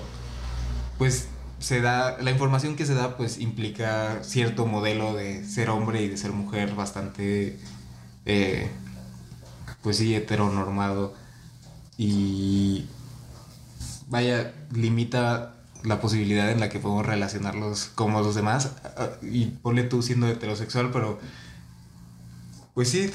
pues 0.98 1.28
se 1.58 1.80
da, 1.80 2.18
la 2.20 2.30
información 2.30 2.76
que 2.76 2.86
se 2.86 2.94
da 2.94 3.16
pues 3.16 3.38
implica 3.38 4.22
cierto 4.22 4.66
modelo 4.66 5.14
de 5.14 5.44
ser 5.44 5.70
hombre 5.70 6.02
y 6.02 6.08
de 6.08 6.16
ser 6.16 6.32
mujer 6.32 6.74
bastante, 6.74 7.58
eh, 8.26 8.68
pues 9.82 9.96
sí, 9.96 10.14
heteronormado 10.14 11.14
y 11.96 12.86
vaya, 14.08 14.52
limita 14.72 15.54
la 15.84 16.00
posibilidad 16.00 16.50
en 16.50 16.60
la 16.60 16.68
que 16.68 16.80
podemos 16.80 17.06
relacionarlos 17.06 17.86
como 17.94 18.20
los 18.20 18.34
demás 18.34 18.72
y 19.22 19.46
ponle 19.46 19.84
tú 19.84 20.02
siendo 20.02 20.28
heterosexual, 20.28 20.90
pero 20.92 21.18
pues 22.74 22.90
sí, 22.90 23.10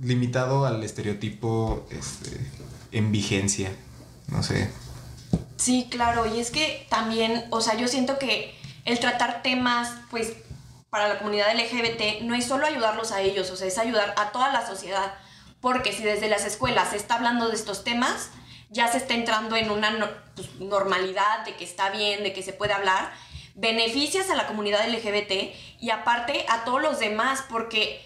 limitado 0.00 0.64
al 0.66 0.82
estereotipo 0.82 1.86
este, 1.90 2.40
en 2.92 3.12
vigencia, 3.12 3.70
no 4.28 4.42
sé. 4.42 4.70
Sí, 5.56 5.88
claro, 5.90 6.26
y 6.26 6.40
es 6.40 6.50
que 6.50 6.86
también, 6.90 7.44
o 7.50 7.60
sea, 7.60 7.76
yo 7.76 7.86
siento 7.86 8.18
que 8.18 8.54
el 8.84 8.98
tratar 8.98 9.42
temas, 9.42 9.90
pues, 10.10 10.32
para 10.94 11.08
la 11.08 11.18
comunidad 11.18 11.52
LGBT 11.52 12.22
no 12.22 12.36
es 12.36 12.44
solo 12.44 12.66
ayudarlos 12.66 13.10
a 13.10 13.20
ellos, 13.20 13.50
o 13.50 13.56
sea, 13.56 13.66
es 13.66 13.78
ayudar 13.78 14.14
a 14.16 14.30
toda 14.30 14.52
la 14.52 14.64
sociedad, 14.64 15.14
porque 15.60 15.92
si 15.92 16.04
desde 16.04 16.28
las 16.28 16.44
escuelas 16.44 16.90
se 16.90 16.96
está 16.96 17.16
hablando 17.16 17.48
de 17.48 17.56
estos 17.56 17.82
temas, 17.82 18.30
ya 18.70 18.86
se 18.86 18.98
está 18.98 19.14
entrando 19.14 19.56
en 19.56 19.72
una 19.72 20.22
pues, 20.36 20.54
normalidad 20.60 21.44
de 21.44 21.56
que 21.56 21.64
está 21.64 21.90
bien, 21.90 22.22
de 22.22 22.32
que 22.32 22.44
se 22.44 22.52
puede 22.52 22.74
hablar, 22.74 23.12
beneficias 23.56 24.30
a 24.30 24.36
la 24.36 24.46
comunidad 24.46 24.88
LGBT 24.88 25.52
y 25.80 25.90
aparte 25.90 26.46
a 26.48 26.62
todos 26.62 26.80
los 26.80 27.00
demás, 27.00 27.42
porque 27.50 28.00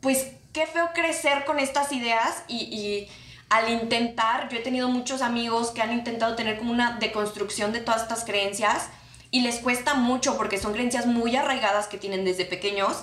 pues 0.00 0.28
qué 0.52 0.68
feo 0.68 0.90
crecer 0.94 1.44
con 1.44 1.58
estas 1.58 1.90
ideas 1.90 2.44
y, 2.46 3.08
al 3.50 3.70
intentar, 3.70 4.48
yo 4.50 4.58
he 4.58 4.62
tenido 4.62 4.88
muchos 4.88 5.20
amigos 5.20 5.72
que 5.72 5.82
han 5.82 5.92
intentado 5.92 6.36
tener 6.36 6.58
como 6.58 6.70
una 6.70 6.92
deconstrucción 6.92 7.72
de 7.72 7.80
todas 7.80 8.02
estas 8.02 8.24
creencias 8.24 8.88
y 9.34 9.40
les 9.40 9.56
cuesta 9.56 9.94
mucho 9.94 10.36
porque 10.36 10.60
son 10.60 10.74
creencias 10.74 11.06
muy 11.06 11.34
arraigadas 11.34 11.88
que 11.88 11.98
tienen 11.98 12.24
desde 12.24 12.44
pequeños 12.44 12.98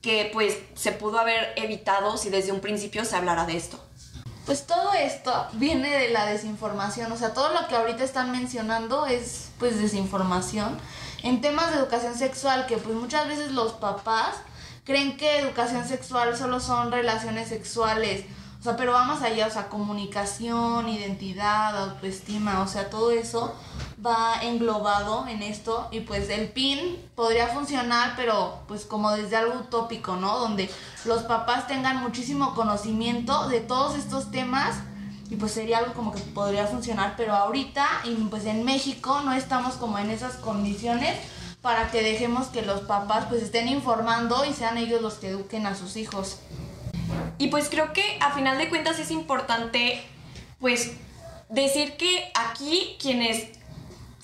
que 0.00 0.30
pues 0.32 0.56
se 0.76 0.92
pudo 0.92 1.18
haber 1.18 1.54
evitado 1.56 2.16
si 2.18 2.30
desde 2.30 2.52
un 2.52 2.60
principio 2.60 3.04
se 3.04 3.16
hablara 3.16 3.46
de 3.46 3.56
esto. 3.56 3.84
Pues 4.44 4.64
todo 4.64 4.92
esto 4.94 5.48
viene 5.54 5.90
de 5.90 6.10
la 6.10 6.24
desinformación, 6.26 7.10
o 7.10 7.16
sea, 7.16 7.34
todo 7.34 7.48
lo 7.52 7.66
que 7.66 7.74
ahorita 7.74 8.04
están 8.04 8.30
mencionando 8.30 9.06
es 9.06 9.48
pues 9.58 9.82
desinformación 9.82 10.78
en 11.24 11.40
temas 11.40 11.72
de 11.72 11.78
educación 11.78 12.16
sexual 12.16 12.66
que 12.66 12.76
pues 12.76 12.94
muchas 12.94 13.26
veces 13.26 13.50
los 13.50 13.72
papás 13.72 14.36
creen 14.84 15.16
que 15.16 15.40
educación 15.40 15.84
sexual 15.88 16.36
solo 16.36 16.60
son 16.60 16.92
relaciones 16.92 17.48
sexuales. 17.48 18.24
O 18.66 18.68
sea, 18.68 18.76
pero 18.76 18.94
vamos 18.94 19.22
allá, 19.22 19.46
o 19.46 19.50
sea, 19.50 19.68
comunicación, 19.68 20.88
identidad, 20.88 21.84
autoestima, 21.84 22.62
o 22.62 22.66
sea, 22.66 22.90
todo 22.90 23.12
eso 23.12 23.54
va 24.04 24.40
englobado 24.42 25.28
en 25.28 25.40
esto 25.40 25.86
y 25.92 26.00
pues 26.00 26.28
el 26.30 26.48
PIN 26.48 26.96
podría 27.14 27.46
funcionar, 27.46 28.14
pero 28.16 28.58
pues 28.66 28.84
como 28.84 29.12
desde 29.12 29.36
algo 29.36 29.60
utópico, 29.60 30.16
¿no? 30.16 30.40
Donde 30.40 30.68
los 31.04 31.22
papás 31.22 31.68
tengan 31.68 32.02
muchísimo 32.02 32.56
conocimiento 32.56 33.46
de 33.46 33.60
todos 33.60 33.94
estos 33.94 34.32
temas 34.32 34.74
y 35.30 35.36
pues 35.36 35.52
sería 35.52 35.78
algo 35.78 35.94
como 35.94 36.10
que 36.10 36.18
podría 36.18 36.66
funcionar, 36.66 37.14
pero 37.16 37.36
ahorita 37.36 37.86
y 38.02 38.16
pues 38.16 38.46
en 38.46 38.64
México 38.64 39.20
no 39.24 39.32
estamos 39.32 39.74
como 39.74 39.96
en 40.00 40.10
esas 40.10 40.38
condiciones 40.38 41.16
para 41.62 41.92
que 41.92 42.02
dejemos 42.02 42.48
que 42.48 42.62
los 42.62 42.80
papás 42.80 43.26
pues 43.28 43.44
estén 43.44 43.68
informando 43.68 44.44
y 44.44 44.52
sean 44.52 44.76
ellos 44.76 45.00
los 45.00 45.14
que 45.14 45.28
eduquen 45.28 45.66
a 45.66 45.76
sus 45.76 45.96
hijos. 45.96 46.40
Y 47.38 47.48
pues 47.48 47.68
creo 47.68 47.92
que 47.92 48.18
a 48.20 48.32
final 48.32 48.58
de 48.58 48.68
cuentas 48.68 48.98
es 48.98 49.10
importante 49.10 50.02
pues 50.58 50.92
decir 51.48 51.96
que 51.96 52.30
aquí 52.34 52.96
quienes 53.00 53.48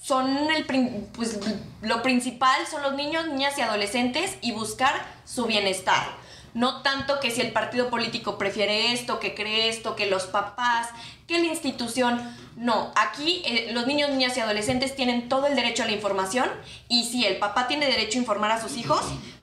son 0.03 0.51
el 0.51 0.64
pues 1.12 1.38
lo 1.83 2.03
principal 2.03 2.66
son 2.66 2.83
los 2.83 2.94
niños, 2.94 3.29
niñas 3.29 3.57
y 3.59 3.61
adolescentes 3.61 4.37
y 4.40 4.53
buscar 4.53 4.94
su 5.25 5.46
bienestar. 5.46 6.20
No 6.55 6.83
tanto 6.83 7.18
que 7.20 7.31
si 7.31 7.40
el 7.40 7.53
partido 7.53 7.88
político 7.88 8.37
prefiere 8.37 8.92
esto, 8.92 9.20
que 9.20 9.35
cree 9.35 9.68
esto, 9.68 9.96
que 9.96 10.07
los 10.07 10.25
papás, 10.25 10.88
que 11.27 11.38
la 11.38 11.46
institución. 11.46 12.20
No, 12.57 12.92
aquí 12.94 13.42
eh, 13.46 13.70
los 13.72 13.87
niños, 13.87 14.11
niñas 14.11 14.37
y 14.37 14.40
adolescentes 14.40 14.94
tienen 14.94 15.29
todo 15.31 15.46
el 15.46 15.57
derecho 15.57 15.83
a 15.83 15.87
la 15.87 15.92
información 15.92 16.51
y 16.88 17.05
sí, 17.05 17.25
el 17.25 17.38
papá 17.38 17.68
tiene 17.68 17.87
derecho 17.87 18.18
a 18.18 18.22
informar 18.22 18.51
a 18.51 18.61
sus 18.61 18.77
hijos, 18.77 19.01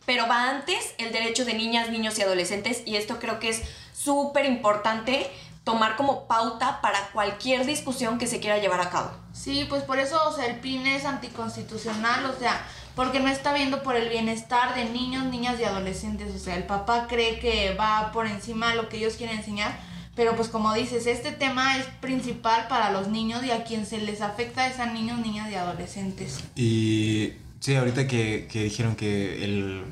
pero 0.09 0.27
va 0.27 0.49
antes 0.49 0.95
el 0.97 1.11
derecho 1.11 1.45
de 1.45 1.53
niñas, 1.53 1.91
niños 1.91 2.17
y 2.17 2.23
adolescentes 2.23 2.81
y 2.83 2.95
esto 2.95 3.19
creo 3.19 3.39
que 3.39 3.49
es 3.49 3.61
súper 3.93 4.47
importante 4.47 5.27
tomar 5.63 5.95
como 5.97 6.25
pauta 6.25 6.81
para 6.81 7.11
cualquier 7.11 7.63
discusión 7.63 8.17
que 8.17 8.25
se 8.25 8.39
quiera 8.39 8.57
llevar 8.57 8.81
a 8.81 8.89
cabo. 8.89 9.11
Sí, 9.33 9.67
pues 9.69 9.83
por 9.83 9.99
eso, 9.99 10.19
o 10.27 10.35
sea, 10.35 10.47
el 10.47 10.61
PIN 10.61 10.87
es 10.87 11.05
anticonstitucional, 11.05 12.25
o 12.25 12.33
sea, 12.33 12.59
porque 12.95 13.19
no 13.19 13.27
está 13.27 13.53
viendo 13.53 13.83
por 13.83 13.95
el 13.95 14.09
bienestar 14.09 14.73
de 14.73 14.85
niños, 14.85 15.25
niñas 15.25 15.59
y 15.59 15.63
adolescentes, 15.65 16.33
o 16.33 16.39
sea, 16.39 16.55
el 16.55 16.63
papá 16.63 17.05
cree 17.07 17.39
que 17.39 17.75
va 17.75 18.11
por 18.11 18.25
encima 18.25 18.71
de 18.71 18.77
lo 18.77 18.89
que 18.89 18.97
ellos 18.97 19.13
quieren 19.13 19.37
enseñar, 19.37 19.79
pero 20.15 20.35
pues 20.35 20.47
como 20.47 20.73
dices, 20.73 21.05
este 21.05 21.33
tema 21.33 21.77
es 21.77 21.85
principal 22.01 22.67
para 22.67 22.91
los 22.91 23.09
niños 23.09 23.43
y 23.45 23.51
a 23.51 23.63
quien 23.63 23.85
se 23.85 23.99
les 23.99 24.21
afecta 24.21 24.65
es 24.65 24.79
a 24.79 24.87
niños, 24.87 25.19
niñas 25.19 25.51
y 25.51 25.53
adolescentes. 25.53 26.43
Y 26.55 27.33
sí, 27.59 27.75
ahorita 27.75 28.07
que, 28.07 28.47
que 28.51 28.63
dijeron 28.63 28.95
que 28.95 29.43
el 29.43 29.83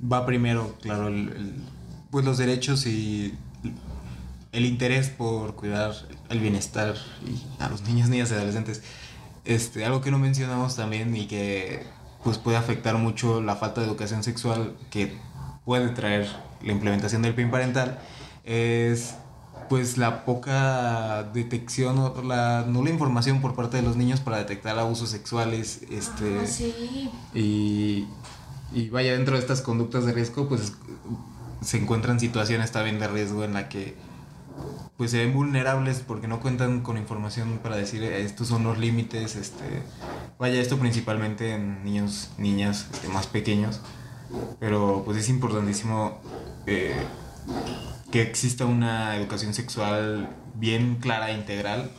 va 0.00 0.26
primero, 0.26 0.76
claro, 0.80 1.08
el, 1.08 1.54
pues 2.10 2.24
los 2.24 2.38
derechos 2.38 2.86
y 2.86 3.34
el 4.52 4.64
interés 4.64 5.10
por 5.10 5.54
cuidar 5.54 5.92
el 6.30 6.40
bienestar 6.40 6.94
y 7.26 7.62
a 7.62 7.68
los 7.68 7.82
niños, 7.82 8.08
niñas 8.08 8.30
y 8.30 8.34
adolescentes. 8.34 8.82
Este, 9.44 9.84
algo 9.84 10.00
que 10.00 10.10
no 10.10 10.18
mencionamos 10.18 10.74
también 10.74 11.14
y 11.14 11.26
que 11.26 11.84
pues 12.24 12.38
puede 12.38 12.56
afectar 12.56 12.96
mucho 12.96 13.40
la 13.40 13.54
falta 13.54 13.80
de 13.80 13.86
educación 13.86 14.24
sexual 14.24 14.74
que 14.90 15.16
puede 15.64 15.90
traer 15.90 16.26
la 16.62 16.72
implementación 16.72 17.22
del 17.22 17.34
PIN 17.34 17.50
parental 17.50 18.00
es 18.44 19.14
pues 19.68 19.98
la 19.98 20.24
poca 20.24 21.24
detección 21.34 21.98
o 21.98 22.22
la 22.22 22.64
nula 22.66 22.90
información 22.90 23.40
por 23.40 23.54
parte 23.54 23.76
de 23.76 23.82
los 23.82 23.96
niños 23.96 24.20
para 24.20 24.38
detectar 24.38 24.78
abusos 24.78 25.10
sexuales 25.10 25.82
este 25.90 26.40
ah, 26.42 26.46
sí. 26.46 27.10
y, 27.34 28.06
y 28.72 28.88
vaya 28.90 29.12
dentro 29.12 29.34
de 29.34 29.40
estas 29.40 29.62
conductas 29.62 30.04
de 30.06 30.12
riesgo 30.12 30.48
pues 30.48 30.74
se 31.60 31.78
encuentran 31.78 32.20
situaciones 32.20 32.72
también 32.72 32.98
de 32.98 33.08
riesgo 33.08 33.44
en 33.44 33.54
la 33.54 33.68
que 33.68 33.96
pues 34.96 35.10
se 35.10 35.18
ven 35.18 35.34
vulnerables 35.34 36.00
porque 36.00 36.26
no 36.26 36.40
cuentan 36.40 36.80
con 36.80 36.96
información 36.96 37.58
para 37.62 37.76
decir 37.76 38.02
eh, 38.02 38.22
estos 38.22 38.48
son 38.48 38.64
los 38.64 38.78
límites, 38.78 39.36
este, 39.36 39.82
vaya 40.38 40.60
esto 40.60 40.78
principalmente 40.78 41.54
en 41.54 41.84
niños, 41.84 42.30
niñas 42.38 42.86
este, 42.92 43.08
más 43.08 43.26
pequeños, 43.26 43.80
pero 44.58 45.02
pues 45.04 45.18
es 45.18 45.28
importantísimo 45.28 46.20
eh, 46.66 46.96
que 48.10 48.22
exista 48.22 48.64
una 48.64 49.16
educación 49.16 49.52
sexual 49.52 50.30
bien 50.54 50.96
clara 50.96 51.30
e 51.30 51.34
integral 51.34 51.90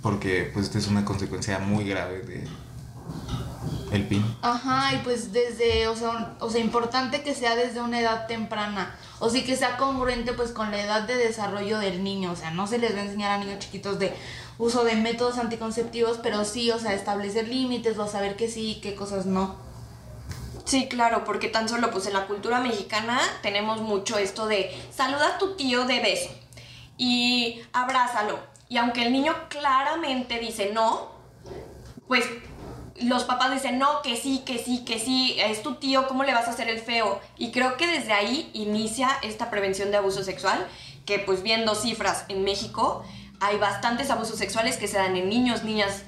porque 0.00 0.50
pues 0.52 0.66
esta 0.66 0.78
es 0.78 0.88
una 0.88 1.04
consecuencia 1.04 1.58
muy 1.58 1.84
grave 1.84 2.22
de 2.22 2.44
el 3.92 4.06
PIN. 4.06 4.24
Ajá, 4.42 4.94
y 4.94 4.98
pues 4.98 5.32
desde, 5.32 5.88
o 5.88 5.96
sea, 5.96 6.34
o 6.40 6.50
sea, 6.50 6.60
importante 6.60 7.22
que 7.22 7.34
sea 7.34 7.54
desde 7.56 7.80
una 7.80 8.00
edad 8.00 8.26
temprana, 8.26 8.94
o 9.18 9.28
sí 9.28 9.44
que 9.44 9.56
sea 9.56 9.76
congruente 9.76 10.32
pues 10.32 10.50
con 10.50 10.70
la 10.70 10.80
edad 10.80 11.02
de 11.02 11.16
desarrollo 11.16 11.78
del 11.78 12.02
niño, 12.02 12.32
o 12.32 12.36
sea, 12.36 12.50
no 12.50 12.66
se 12.66 12.78
les 12.78 12.94
va 12.94 13.00
a 13.00 13.04
enseñar 13.04 13.32
a 13.32 13.38
niños 13.38 13.58
chiquitos 13.58 13.98
de 13.98 14.14
uso 14.58 14.84
de 14.84 14.96
métodos 14.96 15.38
anticonceptivos, 15.38 16.18
pero 16.22 16.44
sí, 16.44 16.70
o 16.70 16.78
sea, 16.78 16.94
establecer 16.94 17.48
límites 17.48 17.98
o 17.98 18.06
saber 18.06 18.36
qué 18.36 18.48
sí 18.48 18.72
y 18.72 18.80
qué 18.80 18.94
cosas 18.94 19.26
no. 19.26 19.56
Sí, 20.64 20.88
claro, 20.88 21.24
porque 21.24 21.48
tan 21.48 21.68
solo 21.68 21.90
pues 21.90 22.06
en 22.06 22.12
la 22.12 22.26
cultura 22.26 22.60
mexicana 22.60 23.20
tenemos 23.42 23.80
mucho 23.80 24.16
esto 24.18 24.46
de 24.46 24.70
saluda 24.94 25.34
a 25.34 25.38
tu 25.38 25.56
tío 25.56 25.84
de 25.86 26.00
beso 26.00 26.30
y 26.96 27.60
abrázalo. 27.72 28.38
Y 28.68 28.78
aunque 28.78 29.04
el 29.04 29.12
niño 29.12 29.34
claramente 29.48 30.38
dice 30.38 30.70
no, 30.72 31.10
pues 32.06 32.24
los 33.04 33.24
papás 33.24 33.52
dicen, 33.52 33.78
no, 33.78 34.02
que 34.02 34.16
sí, 34.16 34.42
que 34.44 34.58
sí, 34.58 34.84
que 34.84 34.98
sí, 34.98 35.36
es 35.38 35.62
tu 35.62 35.76
tío, 35.76 36.08
¿cómo 36.08 36.24
le 36.24 36.32
vas 36.32 36.48
a 36.48 36.50
hacer 36.50 36.68
el 36.68 36.80
feo? 36.80 37.20
Y 37.38 37.50
creo 37.50 37.76
que 37.76 37.86
desde 37.86 38.12
ahí 38.12 38.50
inicia 38.52 39.08
esta 39.22 39.50
prevención 39.50 39.90
de 39.90 39.96
abuso 39.96 40.22
sexual, 40.24 40.66
que 41.04 41.18
pues 41.18 41.42
viendo 41.42 41.74
cifras 41.74 42.24
en 42.28 42.44
México, 42.44 43.04
hay 43.40 43.58
bastantes 43.58 44.10
abusos 44.10 44.38
sexuales 44.38 44.76
que 44.76 44.86
se 44.86 44.98
dan 44.98 45.16
en 45.16 45.28
niños, 45.28 45.64
niñas 45.64 46.02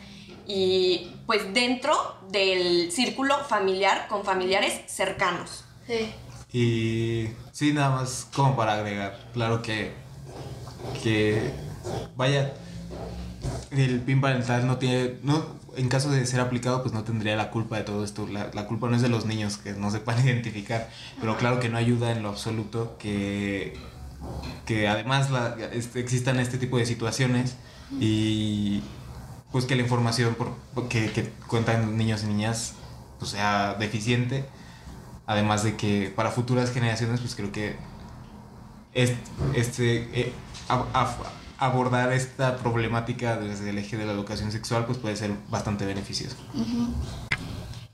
y 0.46 1.11
pues 1.26 1.52
dentro 1.52 1.94
del 2.30 2.92
círculo 2.92 3.37
familiar 3.44 4.07
con 4.09 4.24
familiares 4.24 4.80
cercanos. 4.87 5.64
Sí. 5.87 6.12
Y 6.52 7.30
sí, 7.50 7.72
nada 7.72 7.90
más 7.90 8.28
como 8.33 8.54
para 8.54 8.74
agregar, 8.74 9.18
claro 9.33 9.61
que, 9.61 9.92
que 11.02 11.50
vaya, 12.14 12.54
el 13.72 14.00
PIN 14.00 14.20
parental 14.20 14.64
no 14.66 14.78
tiene, 14.78 15.18
no, 15.22 15.44
en 15.76 15.88
caso 15.88 16.10
de 16.10 16.24
ser 16.26 16.40
aplicado, 16.40 16.82
pues 16.82 16.94
no 16.94 17.04
tendría 17.04 17.37
la 17.37 17.50
culpa 17.50 17.76
de 17.76 17.84
todo 17.84 18.04
esto. 18.04 18.26
La, 18.28 18.50
la 18.52 18.66
culpa 18.66 18.88
no 18.88 18.96
es 18.96 19.02
de 19.02 19.08
los 19.08 19.26
niños 19.26 19.56
que 19.58 19.72
no 19.72 19.90
sepan 19.90 20.18
identificar, 20.26 20.88
pero 21.20 21.37
claro 21.37 21.60
que 21.60 21.68
no 21.68 21.76
ayuda 21.78 22.12
en 22.12 22.22
lo 22.22 22.28
absoluto 22.30 22.96
que, 22.98 23.76
que 24.66 24.88
además 24.88 25.30
la, 25.30 25.56
este, 25.72 26.00
existan 26.00 26.38
este 26.40 26.58
tipo 26.58 26.78
de 26.78 26.87
situaciones 26.87 27.56
y 28.00 28.82
pues 29.52 29.66
que 29.66 29.76
la 29.76 29.82
información 29.82 30.34
por, 30.34 30.88
que, 30.88 31.10
que 31.12 31.30
cuentan 31.46 31.96
niños 31.96 32.24
y 32.24 32.26
niñas 32.26 32.74
pues 33.18 33.30
sea 33.32 33.74
deficiente. 33.78 34.44
Además 35.26 35.62
de 35.64 35.76
que 35.76 36.12
para 36.14 36.30
futuras 36.30 36.70
generaciones, 36.70 37.20
pues 37.20 37.34
creo 37.34 37.50
que 37.52 37.76
este, 38.92 39.16
este 39.54 40.20
eh, 40.20 40.32
a- 40.68 40.84
a- 40.92 41.16
abordar 41.58 42.12
esta 42.12 42.56
problemática 42.56 43.36
desde 43.36 43.70
el 43.70 43.78
eje 43.78 43.96
de 43.96 44.06
la 44.06 44.12
educación 44.12 44.52
sexual, 44.52 44.86
pues 44.86 44.98
puede 44.98 45.16
ser 45.16 45.32
bastante 45.48 45.86
beneficioso. 45.86 46.36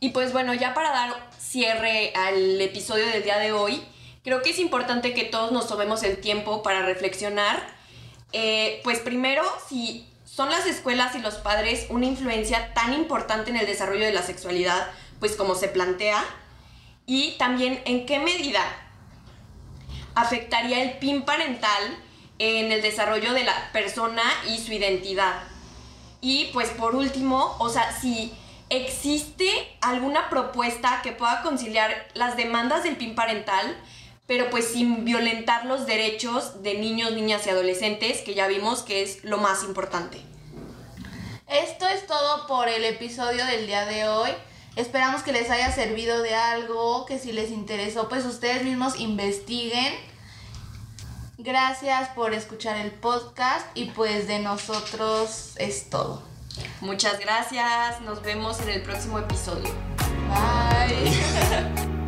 Y 0.00 0.10
pues 0.10 0.32
bueno, 0.32 0.54
ya 0.54 0.74
para 0.74 0.90
dar 0.90 1.30
cierre 1.38 2.12
al 2.14 2.60
episodio 2.60 3.06
del 3.06 3.22
día 3.22 3.38
de 3.38 3.52
hoy, 3.52 3.82
creo 4.24 4.42
que 4.42 4.50
es 4.50 4.58
importante 4.58 5.14
que 5.14 5.24
todos 5.24 5.52
nos 5.52 5.68
tomemos 5.68 6.02
el 6.02 6.18
tiempo 6.20 6.62
para 6.62 6.82
reflexionar. 6.82 7.62
Eh, 8.32 8.80
pues 8.84 9.00
primero, 9.00 9.42
si 9.68 10.06
son 10.24 10.50
las 10.50 10.66
escuelas 10.66 11.14
y 11.16 11.18
los 11.18 11.34
padres 11.34 11.86
una 11.90 12.06
influencia 12.06 12.72
tan 12.72 12.94
importante 12.94 13.50
en 13.50 13.56
el 13.56 13.66
desarrollo 13.66 14.04
de 14.04 14.12
la 14.12 14.22
sexualidad, 14.22 14.88
pues 15.18 15.36
como 15.36 15.54
se 15.54 15.68
plantea, 15.68 16.24
y 17.04 17.32
también 17.38 17.82
en 17.84 18.06
qué 18.06 18.20
medida 18.20 18.62
afectaría 20.14 20.82
el 20.82 20.98
PIN 20.98 21.22
parental 21.22 21.96
en 22.40 22.72
el 22.72 22.80
desarrollo 22.80 23.34
de 23.34 23.44
la 23.44 23.70
persona 23.72 24.22
y 24.48 24.58
su 24.58 24.72
identidad. 24.72 25.42
Y 26.22 26.46
pues 26.54 26.70
por 26.70 26.96
último, 26.96 27.54
o 27.58 27.68
sea, 27.68 27.92
si 27.92 28.32
existe 28.70 29.50
alguna 29.82 30.30
propuesta 30.30 31.00
que 31.02 31.12
pueda 31.12 31.42
conciliar 31.42 32.08
las 32.14 32.38
demandas 32.38 32.82
del 32.82 32.96
PIN 32.96 33.14
parental, 33.14 33.76
pero 34.26 34.48
pues 34.48 34.68
sin 34.68 35.04
violentar 35.04 35.66
los 35.66 35.84
derechos 35.86 36.62
de 36.62 36.78
niños, 36.78 37.12
niñas 37.12 37.46
y 37.46 37.50
adolescentes, 37.50 38.22
que 38.22 38.34
ya 38.34 38.46
vimos 38.46 38.82
que 38.82 39.02
es 39.02 39.22
lo 39.22 39.36
más 39.36 39.62
importante. 39.62 40.22
Esto 41.46 41.86
es 41.88 42.06
todo 42.06 42.46
por 42.46 42.68
el 42.68 42.84
episodio 42.84 43.44
del 43.44 43.66
día 43.66 43.84
de 43.84 44.08
hoy. 44.08 44.30
Esperamos 44.76 45.22
que 45.22 45.32
les 45.32 45.50
haya 45.50 45.70
servido 45.72 46.22
de 46.22 46.34
algo, 46.34 47.04
que 47.04 47.18
si 47.18 47.32
les 47.32 47.50
interesó, 47.50 48.08
pues 48.08 48.24
ustedes 48.24 48.62
mismos 48.62 48.98
investiguen. 48.98 49.92
Gracias 51.42 52.10
por 52.10 52.34
escuchar 52.34 52.76
el 52.76 52.90
podcast 52.90 53.66
y 53.74 53.86
pues 53.86 54.26
de 54.26 54.40
nosotros 54.40 55.54
es 55.56 55.88
todo. 55.88 56.22
Muchas 56.82 57.18
gracias, 57.18 58.02
nos 58.02 58.20
vemos 58.20 58.60
en 58.60 58.68
el 58.68 58.82
próximo 58.82 59.18
episodio. 59.18 59.70
Bye. 60.28 61.90